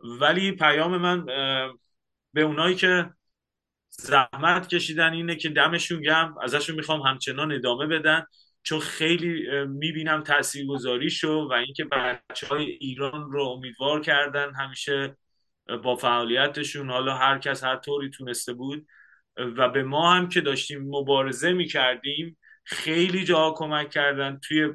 [0.00, 1.26] ولی پیام من
[2.34, 3.10] به اونایی که
[3.88, 8.24] زحمت کشیدن اینه که دمشون گم ازشون می‌خوام همچنان ادامه بدن.
[8.62, 15.16] چون خیلی می‌بینم تاثیرگذاری شو و اینکه بچه های ایران رو امیدوار کردن همیشه
[15.82, 16.90] با فعالیتشون.
[16.90, 18.86] حالا هر کس هر طوری تونسته بود.
[19.36, 24.40] و به ما هم که داشتیم مبارزه می‌کردیم خیلی جاها کمک کردن.
[24.42, 24.68] توی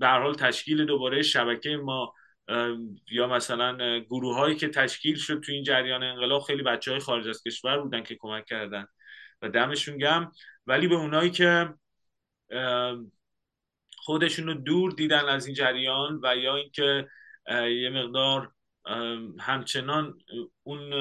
[0.00, 2.14] در حال تشکیل دوباره شبکه ما
[3.10, 7.28] یا مثلا گروه هایی که تشکیل شد تو این جریان انقلاب خیلی بچه های خارج
[7.28, 8.86] از کشور بودن که کمک کردن
[9.42, 10.32] و دمشون گم
[10.66, 11.74] ولی به اونایی که
[13.96, 17.08] خودشون رو دور دیدن از این جریان و یا اینکه
[17.50, 18.52] یه مقدار
[19.40, 20.18] همچنان
[20.62, 20.92] اون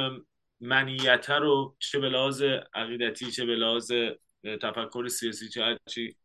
[0.60, 2.42] منیته رو چه به لحاظ
[2.74, 3.92] عقیدتی چه به لحاظ
[4.62, 6.16] تفکر سیاسی چه چی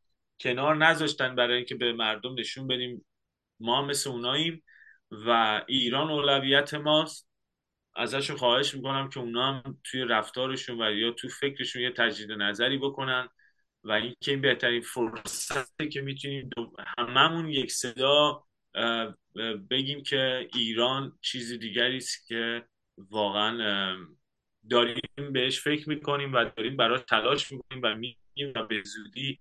[0.41, 3.07] کنار نذاشتن برای اینکه به مردم نشون بدیم
[3.61, 4.63] ما مثل اوناییم.
[5.11, 7.29] و ایران اولویت ماست.
[7.97, 12.79] ازشون خواهش می‌کنم که اونا هم توی رفتارشون و یا تو فکرشون یه تجدید نظری
[12.79, 13.29] بکنن
[13.85, 16.51] و اینکه این بهترین فرصته که می‌تونیم
[16.99, 18.45] هممون یک صدا
[19.71, 22.65] بگیم که ایران چیز دیگری است که
[22.97, 23.97] واقعا
[24.71, 29.39] داریم بهش فکر می‌کنیم و داریم براش تلاش می‌کنیم و میگیم و به زودی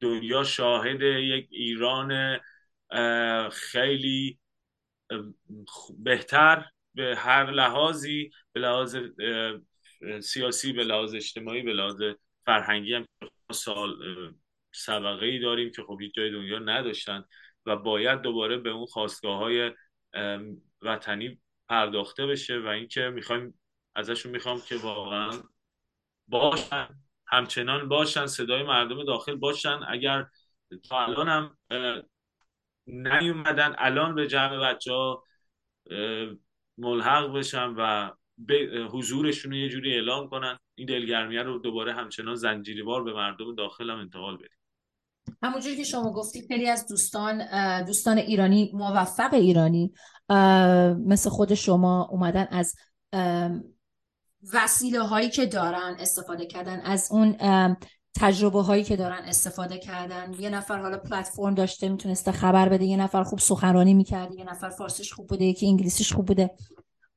[0.00, 2.40] دنیا شاهد یک ایران
[3.50, 4.38] خیلی
[5.98, 8.96] بهتر به هر لحاظی به لحاظ
[10.22, 12.02] سیاسی به لحاظ اجتماعی به لحاظ
[12.46, 13.06] فرهنگی هم
[13.52, 13.96] سال
[14.72, 17.24] سبقه ای داریم که خب هیچ جای دنیا نداشتن
[17.66, 19.72] و باید دوباره به اون خواستگاه های
[20.82, 23.60] وطنی پرداخته بشه و اینکه می‌خوایم
[23.94, 25.30] ازشون می‌خوام که واقعا
[26.28, 26.88] باشن
[27.26, 29.80] همچنان باشن صدای مردم داخل باشن.
[29.88, 30.26] اگر
[30.88, 31.56] تا الان هم
[32.88, 35.24] نیومدن الان به جمع بچه ها
[36.78, 40.58] ملحق بشن و به حضورشون رو یه جوری اعلام کنن.
[40.74, 44.48] این دلگرمیه رو دوباره همچنان زنجیری بار به مردم داخل هم انتقال بدیم.
[45.42, 47.44] همونجوری که شما گفتی خیلی از دوستان
[47.84, 49.92] دوستان ایرانی موفق ایرانی
[51.06, 52.74] مثل خود شما اومدن از
[54.54, 57.36] وسیله هایی که دارن استفاده کردن از اون
[58.16, 60.34] تجربه هایی که دارن استفاده کردن.
[60.38, 62.84] یه نفر حالا پلتفرم داشته می‌تونسته خبر بده.
[62.84, 66.50] یه نفر خوب سخنرانی می‌کرده یه نفر فارسیش خوب بوده یکی انگلیسیش خوب بوده.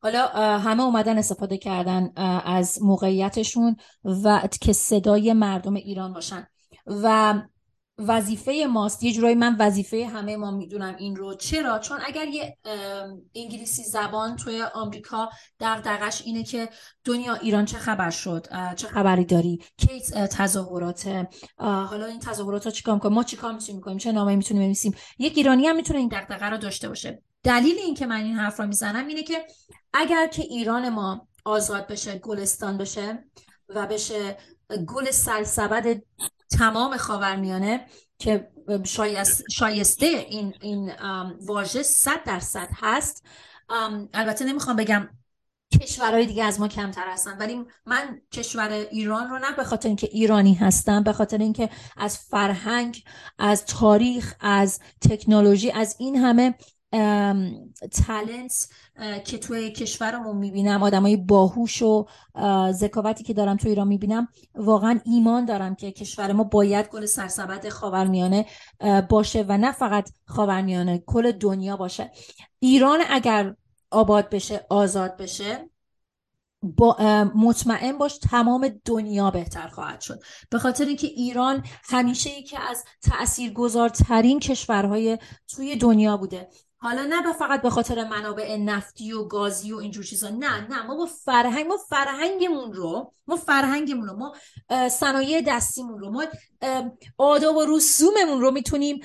[0.01, 0.27] حالا
[0.57, 2.11] همه اومدن استفاده کردن
[2.45, 3.75] از موقعیتشون
[4.23, 6.47] و که صدای مردم ایران باشن.
[6.87, 7.33] و
[7.97, 9.03] وظیفه ماست.
[9.03, 11.33] یه جورایی من وظیفه همه ما می‌دونم این رو.
[11.33, 12.57] چرا؟ چون اگر یه
[13.35, 15.29] انگلیسی زبان توی آمریکا
[15.59, 16.69] دغدغش اینه که
[17.03, 19.99] دنیا ایران چه خبر شد؟ چه خبری داری؟ کی
[20.31, 21.27] تظاهرات
[21.57, 25.33] حالا این تظاهرات ها چیکار می‌کنیم؟ ما چیکار می‌تونیم می‌کنیم چه نامه می‌تونیم بنویسیم؟ یک
[25.37, 27.23] ایرانی هم می‌تونه این دغدغه رو داشته باشه.
[27.43, 29.45] دلیل این که من این حرف رو می‌زنم اینه که
[29.93, 33.23] اگر که ایران ما آزاد بشه گلستان بشه
[33.69, 34.37] و بشه
[34.87, 36.01] گل سلسبد
[36.51, 37.85] تمام خاورمیانه
[38.17, 38.51] که
[39.49, 40.91] شایسته این این
[41.45, 43.25] واژه صد درصد هست.
[44.13, 45.09] البته نمی‌خوام بگم
[45.81, 50.09] کشورهای دیگه از ما کمتر هستن ولی من کشور ایران رو نه به خاطر اینکه
[50.11, 53.03] ایرانی هستم به خاطر اینکه از فرهنگ
[53.37, 56.55] از تاریخ از تکنولوژی از این همه
[57.91, 58.69] تالنت
[59.25, 62.05] که توی کشورمون می‌بینم آدمای باهوش و
[62.71, 67.69] ذکاوتی که دارم تو ایران می‌بینم واقعا ایمان دارم که کشور ما باید گل سرسبد
[67.69, 68.45] خاورمیانه
[69.09, 72.11] باشه و نه فقط خاورمیانه کل دنیا باشه.
[72.59, 73.55] ایران اگر
[73.91, 75.69] آباد بشه آزاد بشه
[76.63, 76.97] با
[77.35, 80.19] مطمئن باش تمام دنیا بهتر خواهد شد.
[80.49, 85.17] به خاطر اینکه ایران همیشه یکی از تاثیرگذارترین کشورهای
[85.47, 86.49] توی دنیا بوده.
[86.83, 90.29] حالا نه فقط به خاطر منابع نفتی و گازی و اینجور چیزا.
[90.29, 94.35] نه نه ما با فرهنگ ما فرهنگمون رو ما فرهنگمون رو ما
[94.89, 96.25] صنایع دستیمون رو ما
[97.17, 98.99] آداب و رسوممون رو می‌تونیم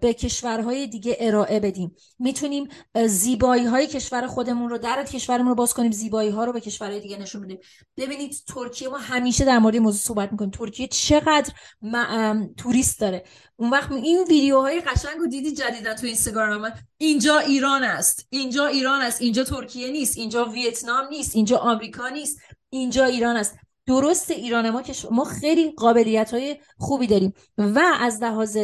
[0.00, 1.94] به کشورهای دیگه ارائه بدیم.
[2.18, 2.68] می‌تونیم
[3.06, 7.00] زیبایی های کشور خودمون رو در کشورمون رو باز کنیم زیبایی ها رو به کشورهای
[7.00, 7.58] دیگه نشون بدیم.
[7.96, 10.50] ببینید ترکیه ما همیشه در مورد موضوع صحبت می‌کنیم.
[10.50, 11.52] ترکیه چقدر
[12.56, 13.24] توریست داره.
[13.56, 18.26] اون وقت این ویدیوهای قشنگ رو دیدی جدیدا تو اینستاگرام؟ من اینجا ایران است.
[18.30, 19.22] اینجا ایران است.
[19.22, 20.18] اینجا ترکیه نیست.
[20.18, 21.36] اینجا ویتنام نیست.
[21.36, 22.38] اینجا آمریکا نیست.
[22.70, 23.56] اینجا ایران است.
[23.86, 27.32] درست ایران ما که ما خیلی قابلیت های خوبی داریم.
[27.58, 28.58] و از لحاظ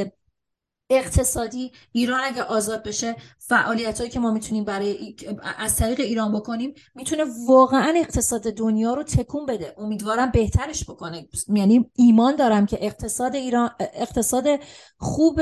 [0.91, 5.17] اقتصادی ایران اگه آزاد بشه فعالیت هایی که ما می‌تونیم برای
[5.59, 9.75] از طریق ایران بکنیم می‌تونه واقعا اقتصاد دنیا رو تکون بده.
[9.79, 11.29] امیدوارم بهترش بکنه.
[11.49, 14.47] یعنی ایمان دارم که اقتصاد ایران اقتصاد
[14.99, 15.41] خوب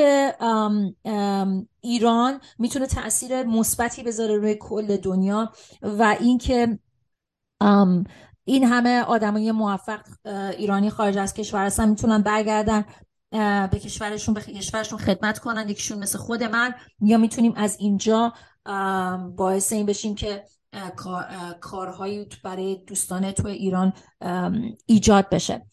[1.80, 5.52] ایران می‌تونه تاثیر مثبتی بذاره روی کل دنیا
[5.82, 6.78] و اینکه
[8.44, 10.00] این همه آدمای موفق
[10.58, 12.84] ایرانی خارج از کشور هستن می‌تونن برگردن
[13.70, 16.74] به کشورشون به کشورشون خدمت کنن یکیشون مثل خود من.
[17.00, 18.32] یا می‌تونیم از اینجا
[19.36, 20.44] باعث این بشیم که
[21.60, 23.92] کارهایی برای دوستانه تو ایران
[24.86, 25.66] ایجاد بشه.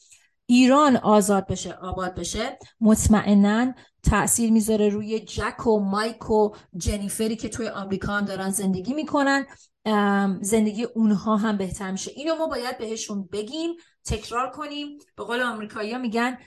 [0.46, 2.58] ایران آزاد بشه آباد بشه.
[2.82, 8.94] مطمئنا تاثیر می‌ذاره روی جک و مایک و جنیفری که توی آمریکا هم دارن زندگی
[8.94, 9.46] می‌کنن.
[10.42, 12.12] زندگی اونها هم بهتر میشه.
[12.16, 13.76] اینو ما باید بهشون بگیم
[14.06, 14.98] تکرار کنیم.
[15.18, 16.38] به قول آمریکایی میگن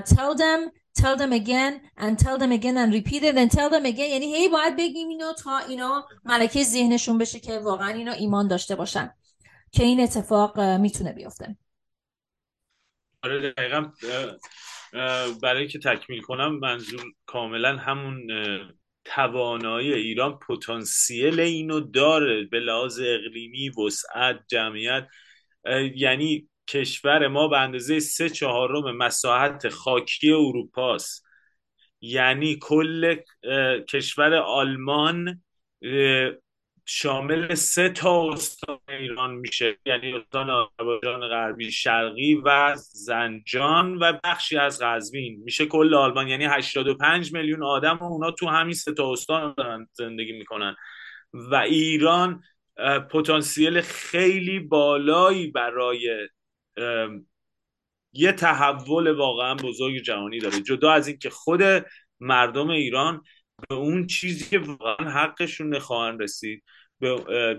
[0.00, 0.70] tell them
[1.00, 4.10] tell them again and tell them again and repeat it and tell them again.
[4.10, 8.76] یعنی هی باید بگیم اینو تا اینا ملکه ذهنشون بشه که واقعا اینا ایمان داشته
[8.76, 9.14] باشن.
[9.72, 11.56] که این اتفاق می‌تونه بیفته.
[13.22, 13.92] آره دقیقا
[15.42, 18.26] برای که تکمیل کنم منظور کاملا همون
[19.04, 25.06] توانایی ایران پتانسیل اینو داره به لحاظ اقلیمی وسعت جمعیت.
[25.94, 31.24] یعنی کشور ما به اندازه سه چهارم مساحت خاکی اروپاست.
[32.00, 33.16] یعنی کل
[33.88, 35.42] کشور آلمان
[36.86, 39.78] شامل سه تا استان ایران میشه.
[39.86, 45.42] یعنی استان آذربایجان غربی شرقی و زنجان و بخشی از قزوین.
[45.44, 46.28] میشه کل آلمان.
[46.28, 49.54] یعنی 85 میلیون آدم و اونا تو همین سه تا استان
[49.92, 50.76] زندگی می‌کنن.
[51.32, 52.42] و ایران
[53.10, 56.28] پتانسیل خیلی بالایی برای
[58.12, 60.60] یه تحول واقعا بزرگ جهانی داره.
[60.60, 61.62] جدا از اینکه خود
[62.20, 63.22] مردم ایران
[63.68, 66.64] به اون چیزی که واقعا حقشون خواهند رسید.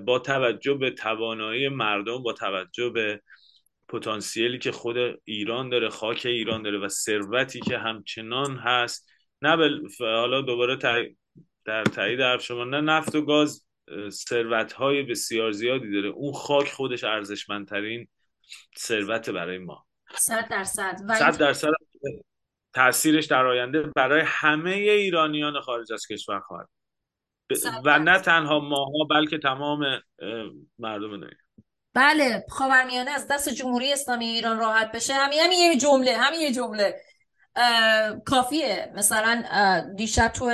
[0.06, 3.22] با توجه به توانایی مردم با توجه به
[3.88, 9.10] پتانسیلی که خود ایران داره خاک ایران داره و ثروتی که همچنان هست
[9.42, 9.82] نه بل...
[10.00, 10.76] حالا دوباره
[11.66, 13.66] در تایید حرف شما نه نفت و گاز
[14.10, 16.10] ثروت های بسیار زیادی داره.
[16.10, 18.08] اون خاک خودش ارزشمندترین
[18.78, 19.86] ثروت برای ما.
[20.16, 20.98] صد درصد.
[21.20, 21.70] صد درصد.
[22.76, 26.68] تاثیرش در آینده برای همه ایرانیان خارج از کشور خواهد.
[27.86, 30.02] و نه تنها ماها بلکه تمام
[30.80, 31.30] مردم دنیا.
[31.94, 35.14] بله خاورمیانه از دست جمهوری اسلامی ایران راحت بشه.
[35.14, 37.02] همین همین یه جمله همین یه جمله.
[38.26, 38.94] کافیه.
[38.96, 39.44] مثلا
[39.96, 40.52] دیشب تو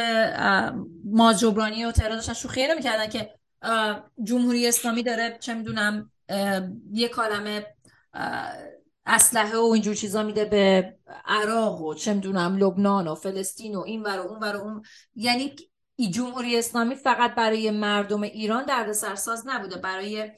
[1.05, 3.33] ماز جبرانی و تهران داشتن شوخی نمی‌کردن که
[4.23, 6.11] جمهوری اسلامی داره چه می‌دونم
[6.91, 7.65] یه کالمه
[9.05, 10.93] اسلحه و اینجور چیزا میده به
[11.25, 14.81] عراق و چه می‌دونم لبنان و فلسطین و این ور و اون ور و اون.
[15.15, 15.55] یعنی
[16.11, 19.77] جمهوری اسلامی فقط برای مردم ایران درد سرساز نبوده.
[19.77, 20.31] برای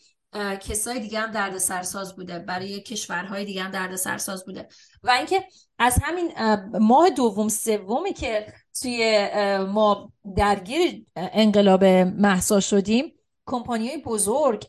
[0.60, 2.40] کسای دیگه هم درد سرساز بوده.
[2.40, 4.68] برای کشورهای دیگه هم درد سرساز بوده.
[5.04, 5.44] و اینکه
[5.80, 6.32] از همین
[6.80, 9.28] ماه دوم سومی که توی
[9.68, 13.14] ما درگیر انقلاب محسا شدیم
[13.46, 14.68] کمپانی بزرگ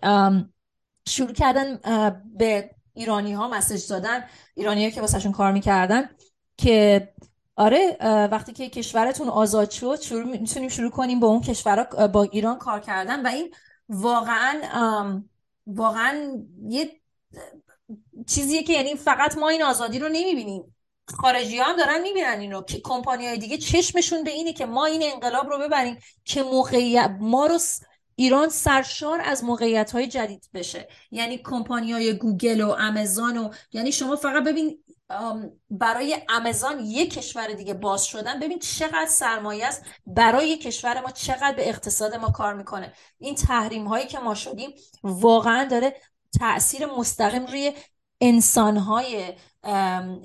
[1.08, 1.80] شروع کردن
[2.36, 4.24] به ایرانی ها مسج دادن
[4.54, 6.08] ایرانی ها که واسهشون کار می‌کردن
[6.56, 7.08] که
[7.56, 7.96] آره
[8.32, 12.80] وقتی که کشورتون آزاد شد شروع می‌تونیم شروع کنیم با اون کشور با ایران کار
[12.80, 13.54] کردن و این
[13.88, 15.22] واقعا
[15.66, 16.38] واقعا
[16.68, 17.00] یه
[18.26, 20.76] چیزیه که یعنی فقط ما این آزادی رو نمی‌بینیم.
[21.14, 25.02] خارجی هم دارن می‌بینن اینو که کمپانی های دیگه چشمشون به اینه که ما این
[25.12, 27.58] انقلاب رو ببریم که موقعیت ما رو
[28.16, 30.88] ایران سرشار از موقعیت های جدید بشه.
[31.10, 34.78] یعنی کمپانی های گوگل و امازون و یعنی شما فقط ببین
[35.70, 41.54] برای امازون یک کشور دیگه باز شدن ببین چقدر سرمایه است برای کشور ما چقدر
[41.54, 42.92] به اقتصاد ما کار می‌کنه.
[43.18, 44.70] این تحریم هایی که ما شدیم
[45.02, 45.96] واقعا داره
[46.38, 47.72] تاثیر مستقیم روی
[48.20, 49.32] انسان های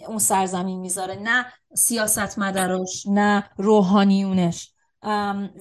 [0.07, 1.15] اون سرزمین می‌ذاره.
[1.15, 4.73] نه سیاست مداراش نه روحانیونش.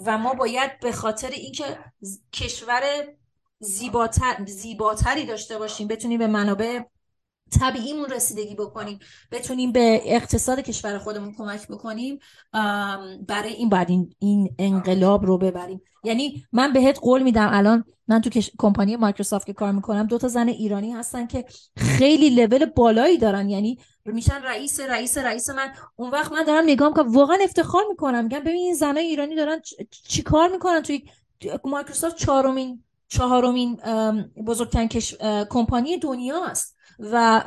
[0.07, 1.79] و ما باید به خاطر اینکه
[2.33, 2.83] کشور
[3.59, 6.81] زیباتر، زیباتری داشته باشیم بتونیم به منابع
[7.61, 8.99] طبیعیمون رسیدگی بکنیم
[9.33, 12.19] بتونیم به اقتصاد کشور خودمون کمک بکنیم
[13.29, 15.83] برای این باید این, این انقلاب رو ببریم.
[16.05, 20.29] یعنی من بهت قول میدم الان من تو کمپانی مایکروسافت که کار می‌کنم دو تا
[20.29, 21.45] زن ایرانی هستن که
[21.77, 23.51] خیلی لول بالایی دارن.
[23.51, 25.73] یعنی میشن رئیس رئیس رئیس من.
[25.97, 28.25] اون وقت من دارم نگاه می‌کنم واقعا افتخار می‌کنم.
[28.25, 29.61] میگم ببین این زنای ایرانی دارن
[30.09, 31.03] چی کار می‌کنن توی
[31.65, 33.77] مایکروسافت؟ چهارمین چهارمین
[34.47, 34.89] بزرگترین
[35.51, 37.43] کمپانی دنیاست و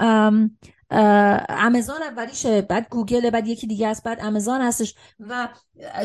[1.49, 4.95] امازون اولیشه بعد گوگل بعد یکی دیگه است بعد امازون هستش.
[5.20, 5.49] و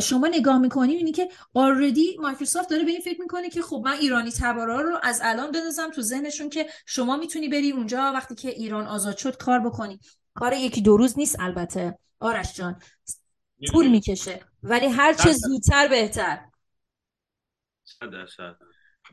[0.03, 3.93] شما نگاه می‌کنی اینی که already مایکروسافت داره به این فکر می‌کنه که خب من
[3.93, 8.49] ایرانی تبارا رو از الان بندازم تو ذهنشون که شما می‌تونی بری اونجا وقتی که
[8.49, 10.01] ایران آزاد شد کار بکنی.
[10.35, 11.99] کار یکی دو روز نیست البته.
[12.21, 12.81] آرش جان
[13.67, 14.41] طول می‌کشه.
[14.63, 16.41] ولی هر چه زودتر بهتر.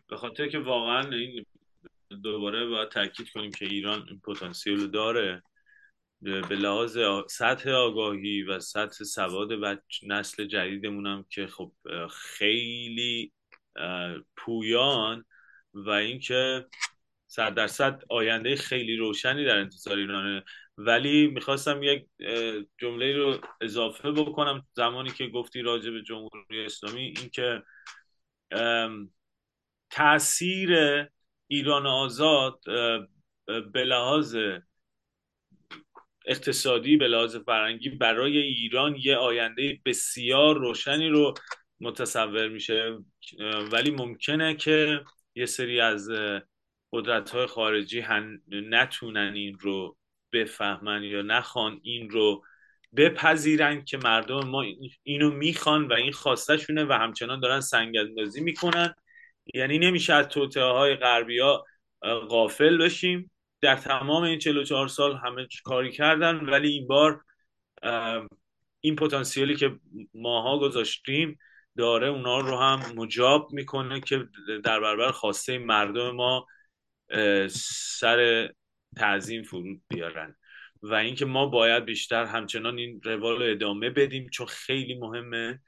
[0.10, 1.46] به خاطر که واقعا این
[2.24, 5.44] دوباره باید تاکید کنیم که ایران این پتانسیل داره.
[6.22, 6.98] به لحاظ
[7.30, 9.76] سطح آگاهی و سطح سواد و
[10.08, 11.72] نسل جدیدمون هم که خب
[12.12, 13.34] خیلی
[14.38, 15.26] پویان
[15.74, 16.66] و اینکه
[17.28, 20.44] صد درصد آینده خیلی روشنی در انتظار ایرانه.
[20.78, 22.08] ولی می‌خواستم یک
[22.78, 24.68] جمله رو اضافه بکنم.
[24.74, 27.64] زمانی که گفتی راجع به جمهوری اسلامی اینکه
[29.90, 30.70] تاثیر
[31.54, 32.60] ایران آزاد
[33.74, 34.38] به لحاظ
[36.26, 41.34] اقتصادی به لحاظ فرنگی برای ایران یه آینده بسیار روشنی رو
[41.80, 42.98] متصور میشه.
[43.72, 45.04] ولی ممکنه که
[45.36, 46.10] یه سری از
[46.92, 48.06] قدرت های خارجی
[48.48, 49.98] نتونن این رو
[50.32, 52.44] بفهمن یا نخوان این رو
[52.96, 54.66] بپذیرن که مردم ما
[55.04, 58.96] اینو می‌خوان و این خواستشونه و همچنان دارن سنگ اندازی می‌کنن.
[59.54, 61.66] یعنی نمیشه از توطعه های غربی ها
[62.30, 63.32] غافل بشیم.
[63.62, 67.24] در تمام این 44 سال همه کاری کردن ولی این بار
[68.80, 69.80] این پتانسیلی که
[70.14, 71.40] ماها گذاشتیم
[71.78, 74.28] داره اونا رو هم مجاب می‌کنه که
[74.64, 76.48] در برابر خواسته مردم ما
[77.50, 78.50] سر
[78.98, 80.36] تعظیم فرود بیارن.
[80.82, 85.62] و اینکه ما باید بیشتر همچنان این روال رو ادامه بدیم چون خیلی مهمه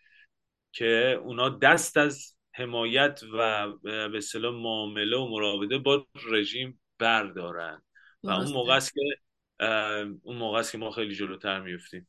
[0.72, 7.82] که اونا دست از حمایت و به اصطلاح معامله و مراوده با رژیم بردارن.
[8.24, 9.02] و اون موقع است که
[10.24, 12.08] اون موقع است که ما خیلی جلوتر میفتیم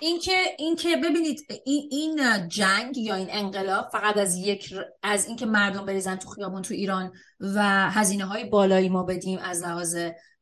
[0.00, 5.86] اینکه اینکه ببینید این این جنگ یا این انقلاب فقط از یک از اینکه مردم
[5.86, 9.96] بریزن تو خیابون تو ایران و هزینه های بالایی ما بدیم از لحاظ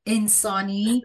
[0.06, 1.02] انسانی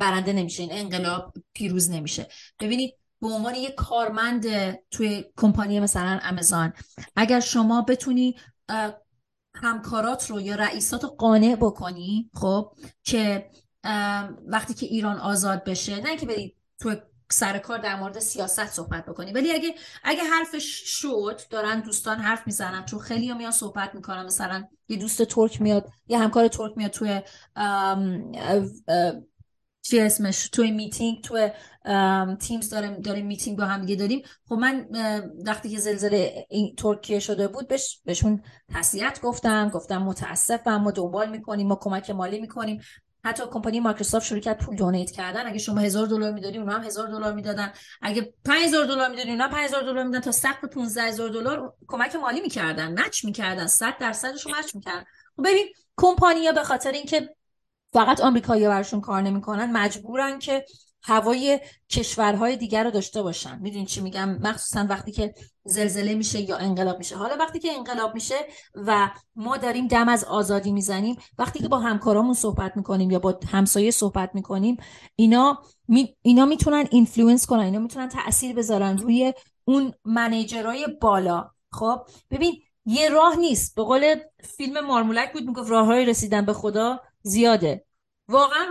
[0.00, 0.62] برنده نمیشه.
[0.62, 2.28] این انقلاب پیروز نمیشه.
[2.60, 4.46] ببینید به عنوان یک کارمند
[4.90, 6.72] توی کمپانی مثلا امازون.
[7.16, 8.36] اگر شما بتونی
[9.54, 13.50] همکارات رو یا رئیسات رو قانع بکنی خب که
[14.46, 16.96] وقتی که ایران آزاد بشه نه که برید تو
[17.32, 22.46] سر کار در مورد سیاست صحبت بکنی ولی اگه اگه حرفش شد دارن دوستان حرف
[22.46, 26.90] می‌زنن چون خیلی میان صحبت می‌کنن مثلا یه دوست ترک میاد یه همکار ترک میاد
[26.90, 27.22] توی
[29.82, 31.50] چی اسمش؟ توی میتینگ توی
[32.40, 34.22] Teams داریم داریم میتینگ با هم دیگه داریم.
[34.48, 34.86] خب من
[35.46, 36.46] وقتی که زلزله
[36.78, 38.42] ترکیه شده بود بهش بهشون
[38.74, 42.80] تسلیت گفتم گفتم متاسفم ما دنبال می‌کنیم ما کمک مالی می‌کنیم.
[43.24, 45.46] حتی کمپانی مایکروسافت شروع کرد پول دونیت کردن.
[45.46, 47.72] اگه شما هزار دلار می‌دادی اونا هم هزار دلار می‌دادن.
[48.02, 50.24] اگه 5000 دلار می‌دادی اونا 5000 دلار می‌دادن.
[50.24, 53.00] تا سقف 15000 دلار کمک مالی می‌کردن.
[53.00, 53.66] مچ می‌کردن.
[53.66, 55.04] 100 درصدش رو مچ می‌کردن.
[55.36, 55.66] خب ببین
[55.96, 57.34] کمپانیا به خاطر اینکه
[57.92, 60.64] فقط آمریکایی براشون کار نمی‌کنن مجبورن که
[61.02, 63.58] هوای کشورهای دیگر رو داشته باشن.
[63.58, 65.34] می‌دونین چی میگم؟ مخصوصا وقتی که
[65.64, 67.16] زلزله میشه یا انقلاب میشه.
[67.16, 68.34] حالا وقتی که انقلاب میشه
[68.74, 73.38] و ما داریم دم از آزادی می‌زنیم وقتی که با همکارامون صحبت می‌کنیم یا با
[73.48, 74.76] همسایه صحبت می‌کنیم
[75.16, 79.34] اینا می، اینا می‌تونن influence کنن اینا می‌تونن تاثیر بذارن روی
[79.64, 81.50] اون manager ای بالا.
[81.72, 83.74] خب ببین یه راه نیست.
[83.74, 84.14] به قول
[84.56, 87.00] فیلم مارمولک بود می‌گفت راههای رسیدن به خدا.
[87.22, 87.84] زیاده.
[88.28, 88.66] واقعا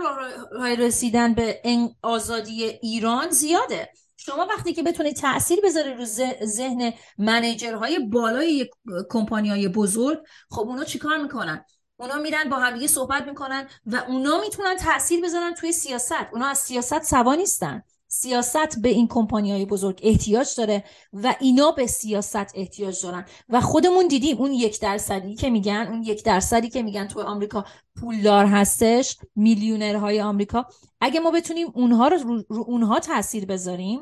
[0.52, 1.62] راه رسیدن به
[2.02, 3.88] آزادی ایران زیاده.
[4.16, 6.04] شما وقتی که بتونید تاثیر بذاره رو
[6.44, 8.70] ذهن منیجرهای بالای
[9.10, 10.18] کمپانی های بزرگ
[10.50, 11.64] خب اونا چیکار می‌کنن؟
[11.96, 16.26] اونا میرن با همدیگه صحبت می‌کنن و اونا می‌تونن تاثیر بذارن توی سیاست.
[16.32, 17.82] اونا از سیاست سوا نیستن.
[18.12, 23.24] سیاست به این کمپانی های بزرگ احتیاج داره و اینا به سیاست احتیاج دارن.
[23.48, 27.64] و خودمون دیدیم اون یک درصدی که میگن اون یک درصدی که میگن تو آمریکا
[28.00, 30.66] پولدار هستش میلیونرهای آمریکا.
[31.00, 34.00] اگه ما بتونیم اونها رو رو, اونها تاثیر بذاریم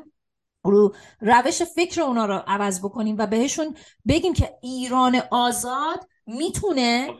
[0.63, 3.75] رو روش فکر اونها رو عوض بکنیم و بهشون
[4.07, 7.13] بگیم که ایران آزاد می‌تونه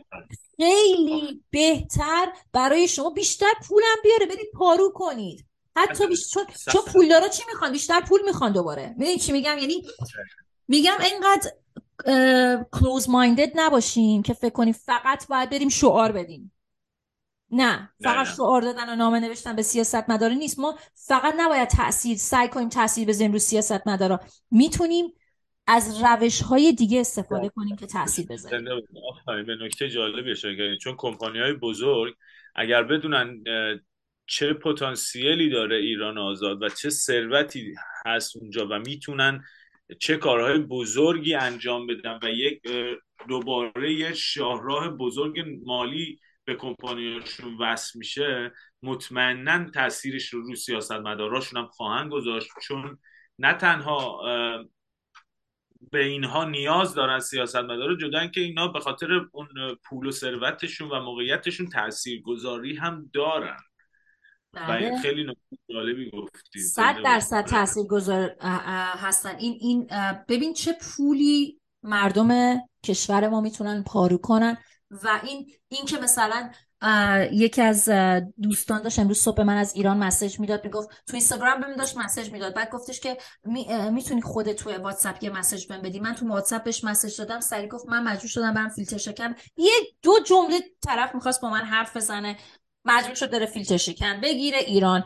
[0.58, 4.26] خیلی بهتر برای شما بیشتر پولم بیاره.
[4.26, 5.49] برید پارو کنید.
[5.76, 6.30] حتی بیش...
[6.34, 8.96] چون چون پولدارا چی می‌خوان؟ بیشتر پول می‌خوان دوباره.
[8.98, 9.84] می‌دونی چی میگم؟ یعنی
[10.68, 11.52] میگم اینقدر
[12.72, 16.52] کلوز مایندد نباشیم که فکر کنیم فقط باید بریم شعار بدیم.
[17.52, 20.60] نه فقط شعار دادن و نامه نوشتن به سیاست مداره نیست.
[20.60, 24.20] ما فقط نباید تاثیر سعی کنیم تاثیر بذاریم رو سیاست مدارا
[24.52, 25.14] می‌تونیم
[25.68, 28.66] از روش های دیگه استفاده کنیم که تاثیر بذاریم.
[29.26, 32.16] به نکته جالبی اشاره چون کمپانی های بزرگ
[32.56, 33.44] اگر بدونن
[34.30, 37.76] چه پتانسیلی داره ایران آزاد و چه ثروتی
[38.06, 39.44] هست اونجا و می‌تونن
[40.00, 42.62] چه کارهای بزرگی انجام بدن و یک
[43.28, 48.54] دوباره یه شاهراه بزرگ مالی به کمپانیاشون وصل میشه
[48.84, 53.00] مطمئنا تاثیرش رو رو سیاست مداراشون هم خواهند گذاشت چون
[53.40, 54.22] نه تنها
[55.92, 59.48] به اینها نیاز دارن سیاست مدار جدا که اینا به خاطر اون
[59.84, 63.58] پول و ثروتشون و موقعیتشون تاثیرگذاری هم دارن.
[64.54, 64.98] بله.
[65.02, 68.36] خیلی نکته جالبی گفتی صد درصد تاثیر گذار
[69.00, 69.36] هستن.
[69.36, 69.88] این این
[70.28, 74.58] ببین چه پولی مردم کشور ما می‌تونن پارو کنن
[74.92, 76.52] و این این که مثلا
[77.32, 77.90] یکی از
[78.42, 82.32] دوستان داشت امروز صبح من از ایران مسج می‌داد می‌گفت تو اینستاگرام بهم داشت مسج
[82.32, 86.00] می‌داد بعد گفتش که می، می‌تونی خودت تو واتساپ یه مسج بهم بدی.
[86.00, 89.74] من تو واتساپ بهش مسج دادم سری گفت من مجبور شدم برم فیلتر شکم یه
[90.02, 92.38] دو جمله طرف می‌خواست با من حرف بزنه.
[92.86, 94.58] مجبور شد داره فیلتر شکن بگیره.
[94.58, 95.04] ایران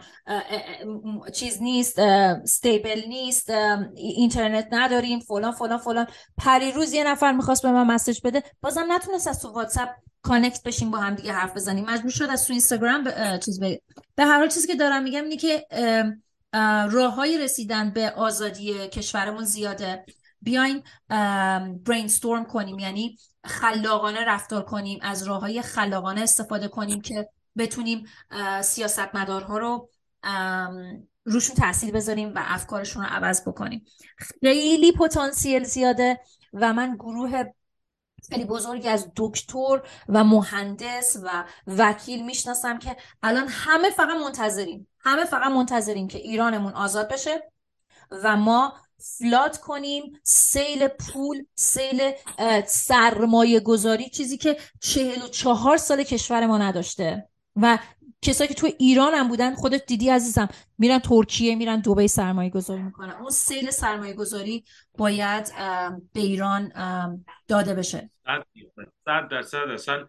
[1.34, 3.50] چیز نیست stable نیست
[3.96, 6.08] اینترنت نداریم فلان فلان فلان.
[6.38, 9.90] پری روز یه نفر می‌خواست به من message بده بازم نتونست از تو واتساپ
[10.22, 11.86] connect بشیم با هم دیگه حرف بزنیم.
[11.86, 13.04] مجبور شد از تو اینستاگرام
[13.40, 13.82] چیز به
[14.16, 15.66] به هر حال چیزی که دارم میگم اینه که
[16.92, 20.06] راه های رسیدن به آزادی کشورمون زیاده.
[20.42, 20.84] بیاین
[21.86, 28.06] برینستورم کنیم یعنی خلاقانه رفتار کنیم از راه های خلاقانه استفاده کنیم که بتونیم
[28.62, 29.90] سیاستمدارها رو
[31.26, 33.86] روشون تاثیر بذاریم و افکارشون رو عوض بکنیم.
[34.18, 36.20] خیلی پتانسیل زیاده
[36.54, 37.44] و من گروه
[38.30, 44.88] خیلی بزرگی از دکتر و مهندس و وکیل می‌شناسم که الان همه فقط منتظریم.
[45.00, 47.52] همه فقط منتظریم که ایرانمون آزاد بشه
[48.12, 52.12] و ما فلات کنیم سیل پول سیل
[52.68, 57.30] سرمایه گذاری چیزی که چهل و چهار سال کشور ما نداشته.
[57.56, 57.80] و
[58.22, 60.48] کسایی که تو ایران هم بودن خودت دیدی عزیزم
[60.78, 63.10] میرن ترکیه میرن دوبه سرمایه گذاری می‌کنن.
[63.10, 64.64] اون سیل سرمایه گذاری
[64.98, 65.48] باید
[66.14, 66.72] به ایران
[67.48, 68.10] داده بشه.
[69.06, 70.08] صد درصد اصلا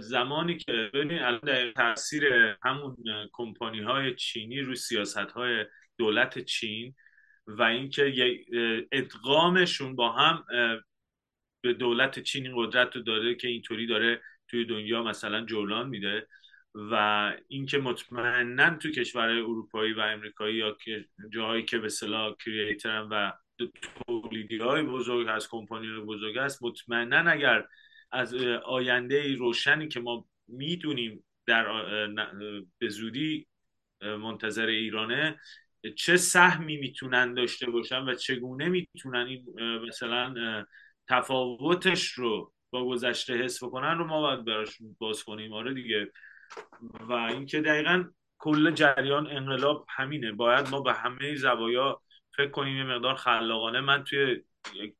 [0.00, 2.24] زمانی که ببینید الان در تاثیر
[2.62, 2.96] همون
[3.32, 5.64] کمپانی های چینی رو سیاست های
[5.98, 6.94] دولت چین
[7.46, 8.12] و اینکه
[8.92, 10.44] ادغامشون با هم
[11.60, 16.26] به دولت چینی قدرت رو داره که اینطوری داره توی دنیا مثلا جولان میده.
[16.90, 20.76] و اینکه مطمئنا تو کشور اروپایی و امریکایی یا
[21.32, 23.32] جاهایی که به صلاح کریئترن و
[24.06, 27.64] تولیدی های بزرگ از کمپانی های بزرگ است مطمئنا اگر
[28.12, 31.66] از آینده روشنی که ما می‌دونیم در
[32.78, 33.46] به زودی
[34.00, 35.40] منتظر ایرانه
[35.96, 39.44] چه سهمی می‌تونن داشته باشن و چگونه می‌تونن این
[39.88, 40.64] مثلا
[41.08, 45.52] تفاوتش رو با گذشته حس کنن رو ما باید براشون باز کنیم.
[45.52, 46.12] آره دیگه.
[47.00, 48.04] و اینکه دقیقا
[48.38, 50.32] کل جریان انقلاب همینه.
[50.32, 52.02] باید ما به همه زوایا
[52.36, 53.80] فکر کنیم یه مقدار خلاقانه.
[53.80, 54.42] من توی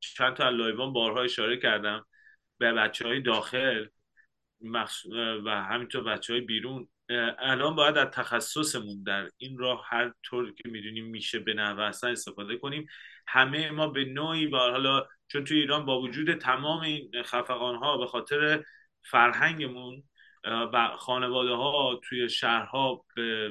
[0.01, 2.07] چند تا لایوان بارها اشاره کردم
[2.59, 3.86] به بچه های داخل
[5.44, 6.88] و همینطور بچه های بیرون.
[7.38, 12.57] الان باید از تخصصمون در این راه هر طور که می‌دونیم میشه به نحوه استفاده
[12.57, 12.86] کنیم.
[13.26, 17.96] همه ما به نوعی و حالا چون توی ایران با وجود تمام این خفقان ها
[17.96, 18.64] به خاطر
[19.03, 20.03] فرهنگمون
[20.49, 23.05] و خانواده ها توی شهرها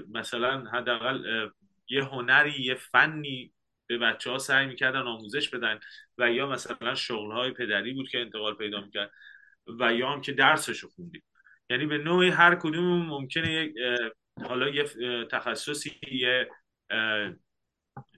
[0.10, 1.50] مثلا حداقل
[1.90, 3.54] یه هنری یه فنی
[3.88, 5.80] به بچه ها سعی می‌کردن آموزش بدن
[6.18, 9.12] و یا مثلا شغل های پدری بود که انتقال پیدا می‌کرد
[9.80, 11.24] و یا هم که درسش رو خوندیم.
[11.70, 13.76] یعنی به نوعی هر کدوم ممکنه یک
[14.48, 14.84] حالا یه
[15.32, 16.50] تخصصی یه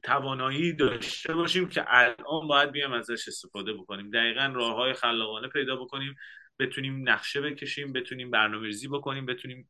[0.04, 4.10] توانایی داشته باشیم که الان باید بیام ازش استفاده بکنیم.
[4.10, 6.16] دقیقا راه های خلاقانه پیدا بکنیم
[6.60, 9.70] بتونیم نقشه بکشیم بتونیم برنامه‌ریزی بکنیم بتونیم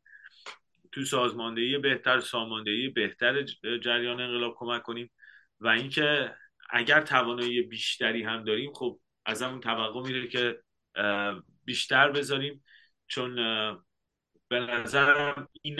[0.92, 3.44] تو سازماندهی بهتر ساماندهی بهتر
[3.82, 5.12] جریان انقلاب کمک کنیم.
[5.60, 6.36] و اینکه
[6.70, 10.62] اگر توانایی بیشتری هم داریم خب از همون توقع میره که
[11.66, 12.64] بیشتر بذاریم.
[13.08, 13.36] چون
[14.48, 15.78] به نظرم این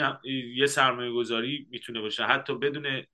[0.54, 2.24] یه سرمایه گذاری می‌تونه باشه.
[2.24, 3.04] حتی بدون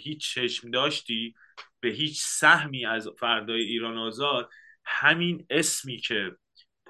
[0.00, 1.34] هیچ چشم داشتی
[1.80, 4.50] به هیچ سهمی از فردای ایران آزاد
[4.84, 6.36] همین اسمی که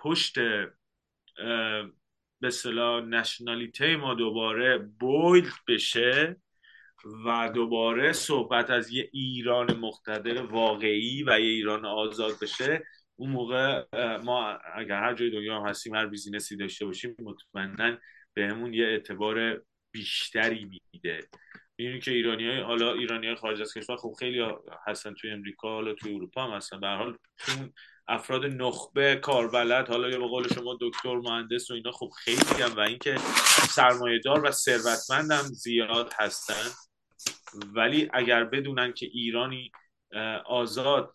[0.04, 0.34] پشت
[2.40, 6.36] به صلاح نشنالیته ما دوباره بویلد بشه
[7.26, 12.82] و دوباره صحبت از یه ایران مقتدر واقعی و یه ایران آزاد بشه
[13.16, 13.84] اون موقع
[14.16, 17.98] ما اگر هر جای دنیا هم هستیم هر بیزینسی داشته باشیم مطمئنا
[18.34, 21.28] بهمون یه اعتبار بیشتری میده.
[21.78, 24.46] می‌دونی که ایرانی های حالا ایرانی های خارج از کشور خب خیلی
[24.86, 26.80] هستن توی امریکا حالا توی اروپا هم هستن.
[26.80, 27.18] به حال
[28.08, 32.76] افراد نخبه کاربلد حالا یا به قول شما دکتر مهندس و اینا خب خیلی هم
[32.76, 33.16] و اینکه
[33.70, 36.70] سرمایه دار و ثروتمند هم زیاد هستن.
[37.74, 39.72] ولی اگر بدونن که ایرانی
[40.46, 41.14] آزاد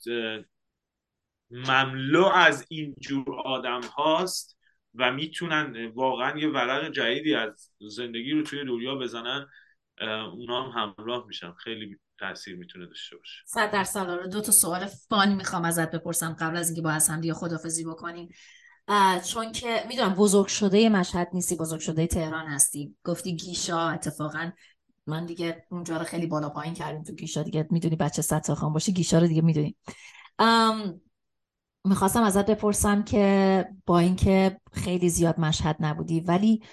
[1.52, 4.60] مملو از این جور آدم هاست
[4.96, 9.48] و می‌تونن واقعا یه ورق جدیدی از زندگی رو توی دنیا بزنن
[10.32, 11.54] اونا هم همراه میشن.
[11.54, 13.44] خیلی تاثیر می‌تونه داشته باشه.
[13.46, 17.10] صد در سال دو تا سوال فانی می‌خوام ازت بپرسم قبل از اینکه با از
[17.10, 18.30] هم دیگه خدافزی بکنیم.
[19.26, 22.96] چون که می‌دونم بزرگ شده مشهد نیستی بزرگ شده تهران هستی.
[23.04, 24.52] گفتی گیشا اتفاقا
[25.08, 27.68] من دیگه اونجا رو خیلی بالا پایین کردیم تو گیشا دیگه.
[27.72, 29.76] می‌دونی بچه سطح خان باشه گیشا رو دیگه می‌دونی.
[31.86, 36.64] می‌خواستم ازت بپرسم که با اینکه خیلی زیاد مشهد نبودی ولی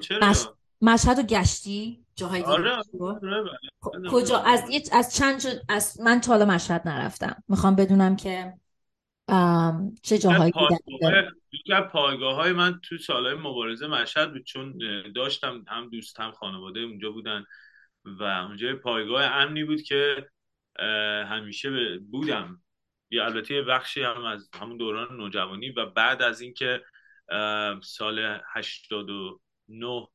[0.00, 3.42] چرا؟ مشهد و گشتی؟ جاهای آره, آره،, آره،
[3.92, 4.10] بله.
[4.10, 4.62] کجا؟ از
[4.92, 5.50] از چند جا...
[5.68, 7.42] از من تا حالا مشهد نرفتم.
[7.48, 8.54] می‌خوام بدونم که
[10.02, 10.52] چه جاهایی
[11.50, 14.78] دیدی پایگاه های من تو سالهای مبارزه مشهد بود چون
[15.14, 17.44] داشتم هم دوست هم خانواده اونجا بودن
[18.04, 20.28] و اونجا پایگاه امنی بود که
[21.28, 22.60] همیشه بودم.
[23.10, 26.82] یا البته یه بخشی هم از همون دوران نوجوانی و بعد از اینکه
[27.82, 30.08] سال 89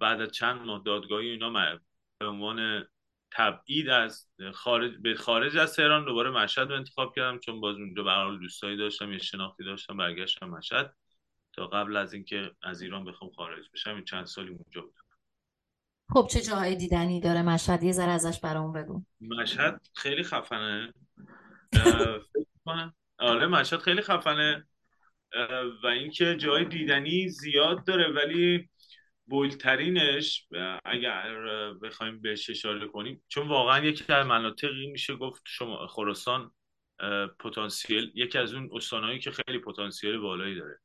[0.00, 1.78] بعد از چند ماه دادگاهی اینا
[2.18, 2.86] به عنوان
[3.32, 8.02] تبعید از خارج به خارج از تهران دوباره مشهد رو انتخاب کردم چون باز اونجا
[8.02, 10.96] به دوستایی داشتم یه شناختی داشتم برگشتم مشهد.
[11.52, 15.02] تا قبل از اینکه از ایران بخوام خارج بشم این چند سالی اونجا بودم.
[16.08, 19.02] خب چه جاهای دیدنی داره مشهد؟ یه ذره ازش برام بگو.
[19.20, 20.92] مشهد خیلی خفنه.
[23.18, 24.66] آره مشهد خیلی خفنه.
[25.82, 28.68] و اینکه جای دیدنی زیاد داره ولی
[29.26, 30.46] بولترینش
[30.84, 31.34] اگر
[31.82, 36.50] بخوایم بهش اشاره کنیم چون واقعا یکی از مناطقی میشه گفت شما خراسان
[37.40, 40.78] پتانسیل یکی از اون استانهایی که خیلی پتانسیل بالایی داره.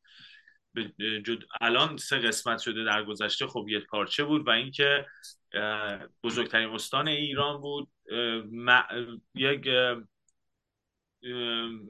[1.26, 1.44] جد...
[1.62, 5.06] الان سه قسمت شده در گذشته خب یک پارچه بود و اینکه
[6.24, 7.90] بزرگترین استان ایران بود.
[9.36, 9.68] یک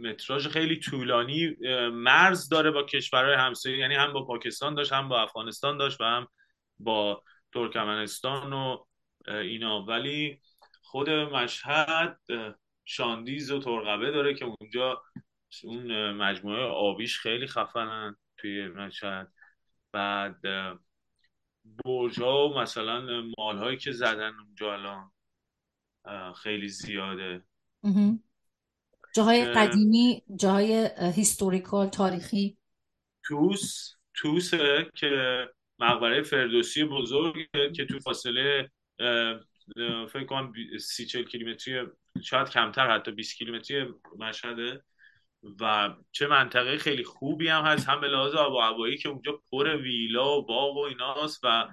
[0.01, 1.55] متراژ خیلی طولانی
[1.93, 6.03] مرز داره با کشورهای همسایه یعنی هم با پاکستان داشت هم با افغانستان داشت و
[6.03, 6.27] هم
[6.83, 7.23] با
[7.53, 8.85] ترکمنستان و
[9.27, 9.85] اینا.
[9.85, 10.41] ولی
[10.81, 12.19] خود مشهد
[12.85, 15.03] شاندیز و ترقبه داره که اونجا
[15.63, 19.33] اون مجموعه آبیش خیلی خفنن توی مشهد.
[19.91, 20.41] بعد
[21.85, 25.11] برج ها و مثلا مال هایی که زدن اونجا الان
[26.33, 27.43] خیلی زیاده.
[29.15, 32.57] جاهای قدیمی جاهای هیستوریکال تاریخی.
[33.23, 35.09] توس توسه که
[35.81, 37.35] مقبره فردوسی بزرگ
[37.75, 38.71] که تو فاصله
[40.09, 41.87] فکر کنم سی چل کیلومتری
[42.23, 44.83] شاید کمتر حتی 20 کیلومتری مشهده.
[45.61, 49.41] و چه منطقه خیلی خوبی هم هست هم به لحاظ آب و هوایی که اونجا
[49.51, 51.67] پر ویلا و باغ و ایناست و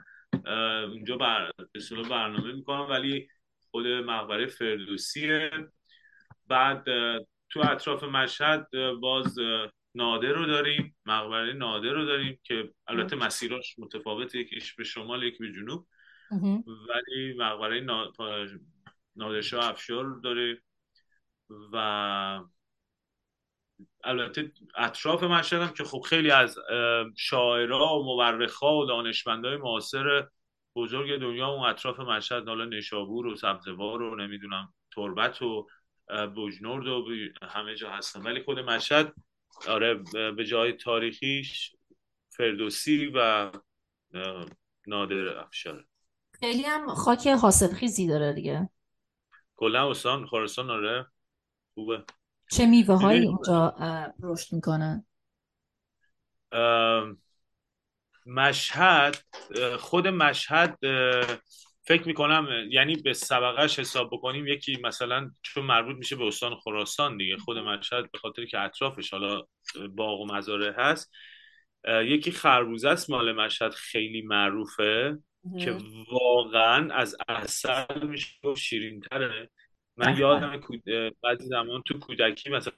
[0.93, 1.51] اونجا بر...
[2.11, 3.29] برنامه می‌کنم ولی
[3.71, 5.51] خود مقبره فردوسیه.
[6.47, 6.85] بعد
[7.51, 8.69] تو اطراف مشهد
[9.01, 9.39] باز
[9.99, 15.39] نادر رو داریم مقبره نادر رو داریم که البته مسیراش متفاوته یکیش به شمال یکی
[15.39, 15.87] به جنوب.
[16.67, 17.81] ولی مقبره
[19.17, 20.63] نادرشاه افشار داره
[21.73, 21.77] و
[24.05, 26.59] البته اطراف مشهد هم که خب خیلی از
[27.17, 30.27] شاعرها و مورخا و دانشمندای معاصر
[30.77, 35.69] بزرگ دنیا اون اطراف مشهد حالا نشابور و سبزوار و نمی‌دونم تربت و
[36.35, 37.09] بوجنورد و
[37.43, 38.23] همه جا هستن.
[38.23, 39.15] ولی خود مشهد
[39.69, 39.95] آره
[40.37, 41.77] به جای تاریخیش
[42.29, 43.51] فردوسی و
[44.87, 45.85] نادر افشار.
[46.41, 48.69] خیلی هم خاک حاصل خیزی داره دیگه.
[49.57, 51.07] کلا استان خراسان آره.
[51.75, 52.05] خوبه.
[52.51, 53.77] چه میوه هایی اونجا
[54.23, 55.05] رشد می‌کنن؟
[58.27, 59.17] مشهد
[59.79, 60.79] خود مشهد
[61.89, 67.17] فکر می‌کنم یعنی به سبقش حساب بکنیم یکی مثلا چون مربوط میشه به استان خراسان
[67.17, 69.43] دیگه خود مشهد به خاطر که اطرافش حالا
[69.91, 71.13] باغ و مزاره هست
[72.05, 75.19] یکی خربوزه است مال مشهد خیلی معروفه
[75.61, 75.77] که
[76.13, 79.51] واقعا از اصل میشه شیرین تره
[79.97, 80.61] من یادم
[81.23, 82.73] بعضی زمان تو کودکی مثلا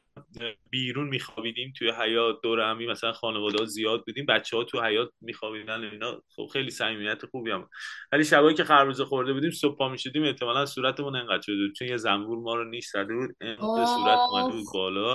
[0.70, 5.84] بیرون میخوابیدیم توی حیات دور همی مثلا خانواده زیاد بودیم بچه ها تو حیات میخوابیدن
[5.84, 7.68] اینا خب خیلی صمیمیت خوبی هم
[8.12, 11.74] ولی شبایی که خربوزه خورده بودیم صبح پا می‌شدیم احتمالا صورتمون انقدر شده بود.
[11.74, 13.56] چون یه زنبور ما رو نیش زده بود به
[13.86, 15.14] صورت اومده بود بالا.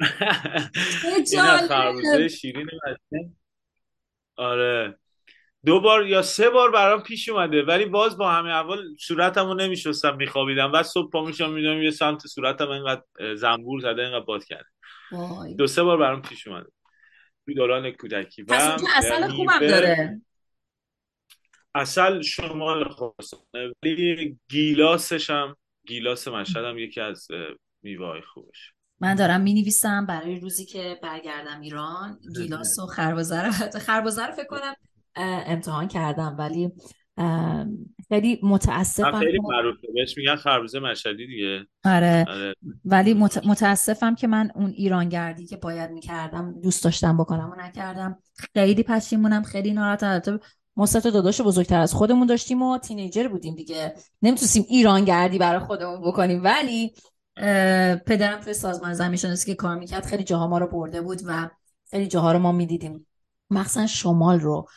[1.32, 2.66] این خربوزه شیرین
[4.36, 4.98] آره.
[5.66, 10.16] دو بار یا سه بار برام پیش اومده ولی باز با همه اول صورتمو نمیشستم
[10.16, 10.72] میخوابیدم.
[10.72, 14.68] و صبح پا میشم می‌دونم یه سمت صورتم اینقدر زنبور زده اینقدر باد کرده.
[15.58, 16.70] دو سه بار برام پیش اومده.
[17.44, 18.42] توی دوران کودکی.
[18.42, 20.20] و اصل خوبم داره.
[21.74, 25.56] اصل شمال خواستانه ولی گیلاسش هم
[25.86, 27.28] گیلاس مشهد هم یکی از
[27.82, 28.72] میوه های خوبش.
[29.00, 32.18] من دارم می نویسم برای روزی که برگردم ایران.
[32.36, 34.74] گیلاس و خربزه رو خربزه رو فکر کنم
[35.16, 36.72] امتحان کردم ولی
[38.08, 39.88] خیلی متاسفم خیلی معروفه.
[39.94, 41.66] بهش میگن خربوزه مشهدی دیگه.
[41.84, 42.54] آره, آره.
[42.84, 43.14] ولی
[43.44, 48.18] متاسفم که من اون ایرانگردی که باید می‌کردم دوست داشتم بکنم و نکردم.
[48.54, 50.06] خیلی پشیمونم خیلی ناراحتم.
[50.06, 50.38] البته
[50.76, 53.94] ما سه داداش بزرگتر از خودمون داشتیم و تینیجر بودیم دیگه.
[54.22, 56.94] نمی‌تونستیم ایرانگردی برای خودمون بکنیم ولی
[58.06, 61.50] پدرم توی سازمان زمین شناسی که کار می‌کرد خیلی جاها ما رو برده بود و
[61.90, 63.06] خیلی جاها رو ما می‌دیدیم.
[63.52, 64.68] مخصوصا شمال رو.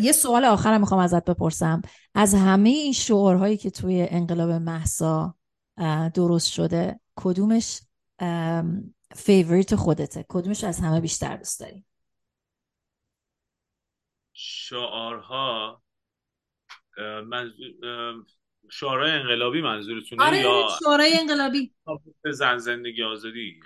[0.00, 1.82] یه سوال آخرم می‌خوام ازت بپرسم.
[2.14, 5.34] از همه این شعارهایی که توی انقلاب محسا
[6.14, 7.80] درست شده کدومش
[9.14, 11.84] فیوریت خودته؟ کدومش از همه بیشتر دوست داری؟
[14.32, 15.82] شعارها
[17.26, 17.52] من
[18.70, 21.74] شعارهای انقلابی منظورتونه آره یا شعارهای انقلابی.
[22.32, 23.60] زن زندگی آزادی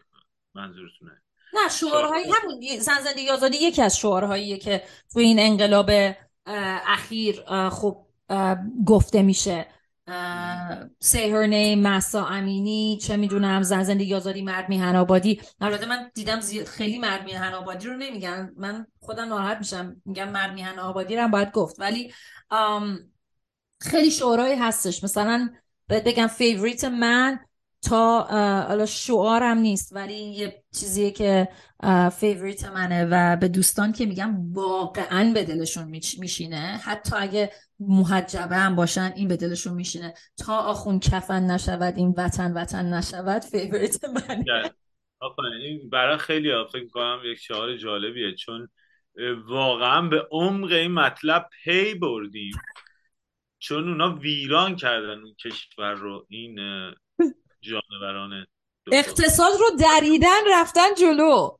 [0.55, 1.23] منظورتونه؟
[1.55, 4.83] نه شعارهای همون زن زندگی آزادی یکی از شعارهاییه که
[5.13, 5.91] تو این انقلاب
[6.87, 8.07] اخیر خب
[8.87, 9.67] گفته میشه.
[11.05, 15.41] say her name مهسا امینی چه می‌دونم زن زندگی آزادی مرد میهن آبادی.
[15.61, 18.53] البته من دیدم خیلی مرد میهن آبادی رو نمیگن.
[18.57, 21.81] من خودم ناراحت میشم میگم مرد میهن آبادی رو هم باید گفت.
[21.81, 22.13] ولی
[23.81, 25.05] خیلی شعرهایی هستش.
[25.05, 25.51] مثلا
[25.89, 27.41] بگم favorite من
[27.83, 28.23] تا
[28.69, 31.49] حالا شعارم نیست ولی یه چیزیه که
[32.13, 35.85] favorite منه و به دوستان که میگم واقعا به دلشون
[36.19, 36.81] میشینه.
[36.85, 40.15] حتی اگه محجبه هم باشن این به دلشون میشینه.
[40.37, 44.73] تا آخوند کفن نشود این وطن وطن نشود favorite منه.
[45.61, 48.35] این برای خیلی فکر کنم یک شعار جالبیه.
[48.35, 48.69] چون
[49.47, 52.55] واقعا به عمق این مطلب پی بردیم.
[53.59, 56.57] چون اونا ویران کردن اون کشور رو این
[57.61, 58.47] جانوران
[58.93, 61.59] اقتصاد رو دریدن رفتن جلو.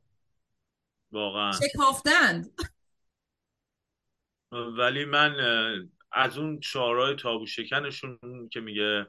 [1.11, 1.51] واقعا.
[1.51, 2.61] شکافتند.
[4.51, 5.35] ولی من
[6.11, 9.05] از اون شعارهای تابو شکنشون که میگه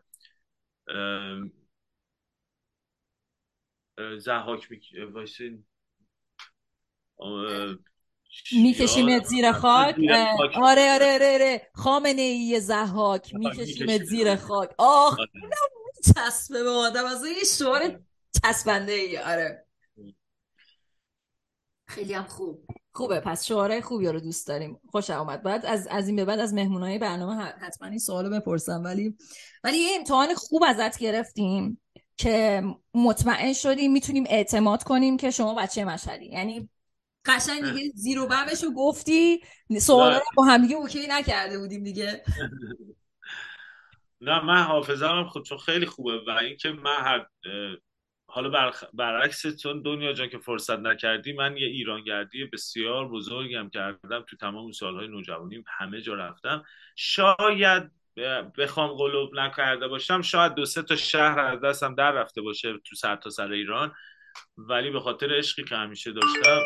[4.19, 4.69] زحاک
[8.53, 9.97] میکشیمت زیر خاک؟
[10.55, 11.71] آره آره آره, آره.
[11.75, 13.35] خامنه ای زحاک.
[13.35, 14.71] میکشیمت زیر خاک.
[14.79, 15.17] آخ
[16.15, 17.05] چسبه به آدم.
[17.05, 18.01] از یه شعار
[18.45, 19.66] چسبنده ای آره.
[21.89, 22.66] خیلی هم خوب.
[22.93, 23.20] خوبه.
[23.20, 24.81] پس شعاره خوبی رو دوست داریم.
[24.91, 28.83] خوش آمد بعد از از این به بعد از مهمونای برنامه حتما این سوالو بپرسم.
[28.85, 29.16] ولی
[29.65, 31.83] ولی یه امتحان خوب ازت گرفتیم
[32.16, 32.62] که
[32.95, 36.27] مطمئن شدیم می‌تونیم اعتماد کنیم که شما بچه مشهدی.
[36.27, 36.69] یعنی
[37.24, 39.41] قشنگ دیگه زیرو بمش رو گفتی.
[39.81, 42.23] سوالا رو با هم دیگه اوکی نکرده بودیم دیگه.
[44.27, 47.27] نه من حافظم خود خیلی خوبه و اینکه من هر
[48.28, 54.36] حالا برعکس چون دنیا جان که فرصت نکردی من یه ایرانگردی بسیار بزرگم کردم تو
[54.36, 56.65] تمام سالهای نوجوانیم همه جا رفتم.
[56.97, 57.90] شاید
[58.59, 62.97] بخوام قلوب نکرده باشم شاید دو سه تا شهر از دستم در رفته باشه تو
[62.97, 63.94] سر تا سر ایران
[64.57, 66.61] ولی به خاطر عشقی که همیشه داشتم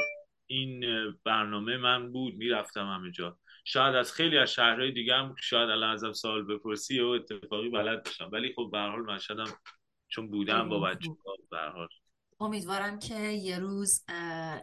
[0.46, 0.84] این
[1.24, 3.38] برنامه من بود می‌رفتم همه جا.
[3.64, 8.02] شاید از خیلی از شهرهای دیگه هم شاید الان ازم سوال بپرسی و اتفاقی بلد
[8.02, 9.58] بشم ولی خب به حال مشهدم
[10.08, 11.08] چون بودم با بچه
[11.50, 11.88] به حال.
[12.40, 14.04] امیدوارم که یه روز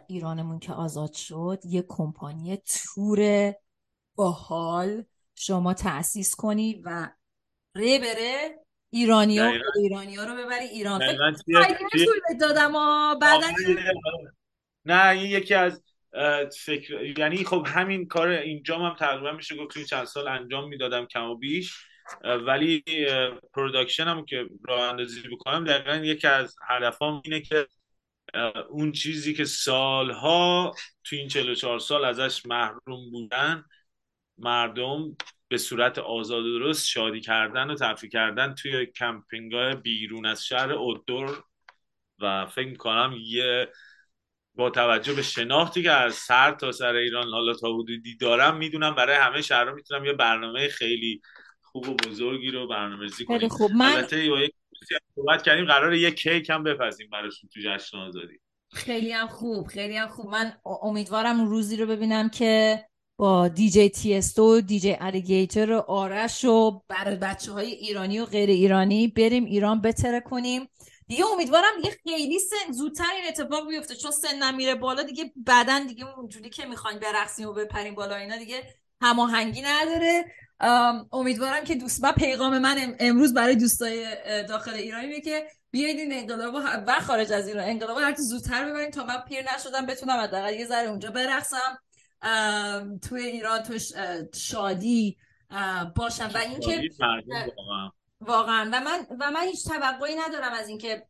[0.08, 3.52] ایرانمون که آزاد شد یه کمپانی تور
[4.14, 5.04] باحال
[5.34, 7.10] شما تأسیس کنی و
[7.74, 9.52] ره بره ایرانی ها
[9.82, 11.00] ایرانی ها رو ببری ایران.
[12.40, 12.72] دادم
[13.18, 13.46] بعدا
[14.84, 15.82] نه این یکی از
[16.64, 21.06] فکر یعنی خب همین کار اینجا هم تقریبا میشه گفت توی چند سال انجام می‌دادم
[21.06, 21.74] کم و بیش.
[22.24, 22.84] ولی
[23.54, 27.66] production هم که راه اندازی بکنم دقیقا یکی از هدفام اینه که
[28.68, 30.74] اون چیزی که سالها
[31.04, 33.64] تو این 44 سال ازش محروم بودن
[34.38, 35.16] مردم
[35.48, 40.72] به صورت آزاد و درست شادی کردن و تفریح کردن توی کمپینگ بیرون از شهر
[40.72, 41.44] اودور
[42.18, 43.68] و فکر کنم یه
[44.58, 48.94] با توجه به شناختی که از سر تا سر ایران حالا تا حدودی دارم می‌دونم
[48.94, 51.22] برای همه شهرها می‌تونم یه برنامه خیلی
[51.62, 53.48] خوب و بزرگی رو برنامه‌ریزی کنیم.
[53.48, 53.70] خوب.
[53.70, 54.52] من البته با یک
[55.14, 58.40] صحبت کردیم قرار یک کیک هم بپزیم براشون تو جشن آزادی.
[58.72, 60.26] خیلی هم خوب خیلی هم خوب.
[60.30, 60.52] من
[60.82, 62.84] امیدوارم روزی رو ببینم که
[63.18, 68.48] با دیجی تی استو دیجی الیگیتر و آرش و برای بچه های ایرانی و غیر
[68.50, 70.68] ایرانی بریم ایران بتره کنیم.
[71.08, 75.84] دیگه امیدوارم دیگه خیلی سن زودتر این اتفاق بیفته چون سن نمیره بالا دیگه بعدا
[75.88, 80.24] دیگه اونجوری که می‌خواین برقصیم و بپریم بالا اینا دیگه هماهنگی نداره.
[81.12, 84.06] امیدوارم که دوست با پیغام من امروز برای دوستای
[84.46, 86.54] داخل ایرانی که بیاید این انقلاب
[86.86, 90.66] و خارج از ایران انقلاب هر زودتر ببرین تا من پیر نشدم بتونم حداقل یه
[90.66, 91.78] ذره اونجا برقصم
[93.08, 93.78] توی ایران تو
[94.34, 95.16] شادی
[95.96, 96.30] باشم.
[96.34, 96.90] و اینکه
[98.20, 98.70] واقعا.
[98.72, 101.06] و من و من هیچ توقعی ندارم از اینکه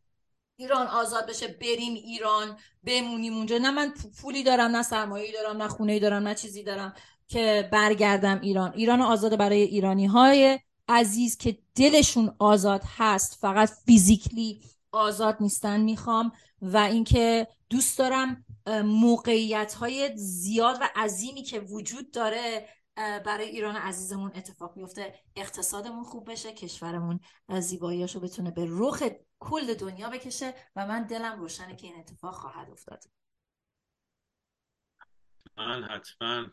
[0.56, 3.58] ایران آزاد بشه بریم ایران بمونیم اونجا.
[3.58, 6.94] نه من پولی دارم نه سرمایه‌ای دارم نه خونه دارم نه چیزی دارم
[7.28, 8.72] که برگردم ایران.
[8.72, 10.58] ایران آزاد برای ایرانی های
[10.88, 14.60] عزیز که دلشون آزاد هست فقط فیزیکلی
[14.92, 16.32] آزاد نیستن می‌خوام.
[16.62, 18.44] و اینکه دوست دارم
[18.84, 22.68] موقعیت های زیاد و عظیمی که وجود داره
[22.98, 27.20] برای ایران عزیزمون اتفاق میفته اقتصادمون خوب بشه کشورمون
[27.60, 29.02] زیباییاشو بتونه به رخ
[29.38, 33.04] کل دنیا بکشه و من دلم روشنه که این اتفاق خواهد افتاد.
[35.56, 36.46] من حتما.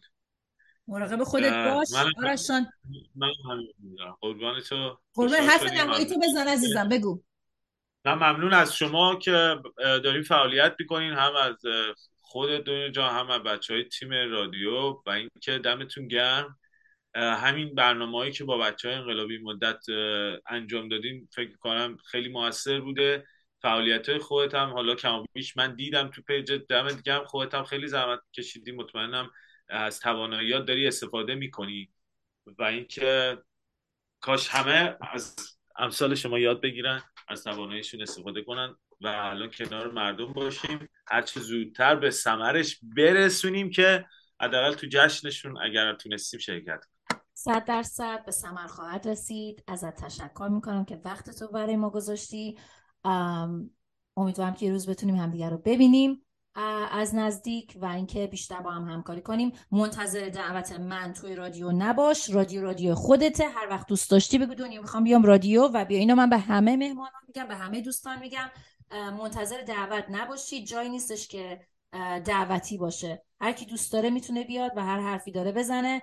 [0.87, 1.87] مراقب خودت باش.
[2.23, 2.67] آرشان
[3.15, 3.31] من
[4.21, 4.97] قربان تو.
[5.13, 5.39] قربان.
[5.39, 7.23] حرف نمایی تو بزن عزیزم بگو.
[8.05, 11.55] نه ممنون از شما که دارین فعالیت می‌کنین هم از
[12.27, 16.59] خود دنیا جان هم بچه های تیم رادیو و اینکه دمتون گرم.
[17.15, 19.85] همین برنامه هایی که با بچه های انقلابی مدت
[20.47, 23.27] انجام دادین فکر کنم خیلی موثر بوده.
[23.61, 27.63] فعالیت های خودت هم حالا کم بیش من دیدم تو پیج دمت گرم خودت هم
[27.63, 28.71] خیلی زحمت کشیدی.
[28.71, 29.31] مطمئنم
[29.69, 31.89] از تواناییات داری استفاده می‌کنی.
[32.57, 33.37] و اینکه
[34.19, 35.35] کاش همه از
[35.77, 38.75] امثال شما یاد بگیرن از تواناییشون استفاده کنن.
[39.05, 40.89] و الان کنار مردم باشیم.
[41.07, 44.05] هرچه زودتر به سمرش برسونیم که
[44.41, 46.85] حداقل تو جشنشون اگر تونستیم شرکت
[47.33, 49.63] صد درصد به سمر خواهد رسید.
[49.67, 52.57] ازت تشکر می‌کنم که وقت تو برای ما گذاشتی.
[54.17, 56.21] امیدوارم که یه روز بتونیم همدیگر رو ببینیم
[56.91, 59.51] از نزدیک و اینکه بیشتر با هم همکاری کنیم.
[59.71, 62.29] منتظر دعوت من توی رادیو نباش.
[62.29, 63.47] رادیو رادیو خودته.
[63.47, 65.99] هر وقت دوست داشتی بگو دنیا می‌خوام بیام رادیو و بیا.
[65.99, 68.49] اینو من به همه مهمانان میگم به همه دوستان میگم.
[68.91, 71.59] منتظر دعوت نباشید جایی نیستش که
[72.25, 73.23] دعوتی باشه.
[73.41, 76.01] هر کی دوست داره می‌تونه بیاد و هر حرفی داره بزنه.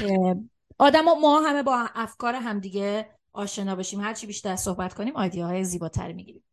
[0.00, 0.36] که
[0.78, 4.00] آدم ما همه با افکار همدیگه آشنا بشیم.
[4.00, 6.44] هرچی بیشتر صحبت کنیم های زیباتری می‌گیریم.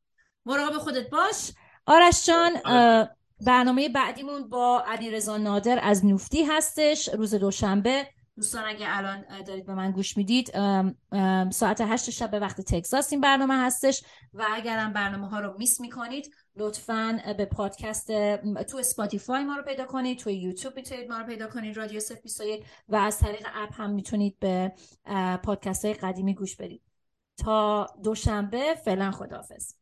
[0.46, 1.52] مراقب خودت باش.
[1.86, 2.52] آرش جان
[3.46, 7.10] برنامه بعدیمون با علیرضا نادر از نوفتی هستش.
[7.10, 10.52] روز دوشنبه دوستان اگه الان دارید به من گوش می‌دید
[11.52, 14.04] ساعت هشت شب به وقت تگزاس این برنامه هستش
[14.34, 18.08] و اگرم برنامه ها رو miss می‌کنید لطفا به پادکست
[18.64, 22.66] تو اسپاتیفای ما رو پیدا کنید تو یوتیوب می‌تونید ما رو پیدا کنید رادیو 021
[22.90, 24.72] و از طریق app هم می‌تونید به
[25.44, 26.82] پادکست های قدیمی گوش بدید.
[27.38, 29.74] تا دوشنبه فعلا خداحافظ.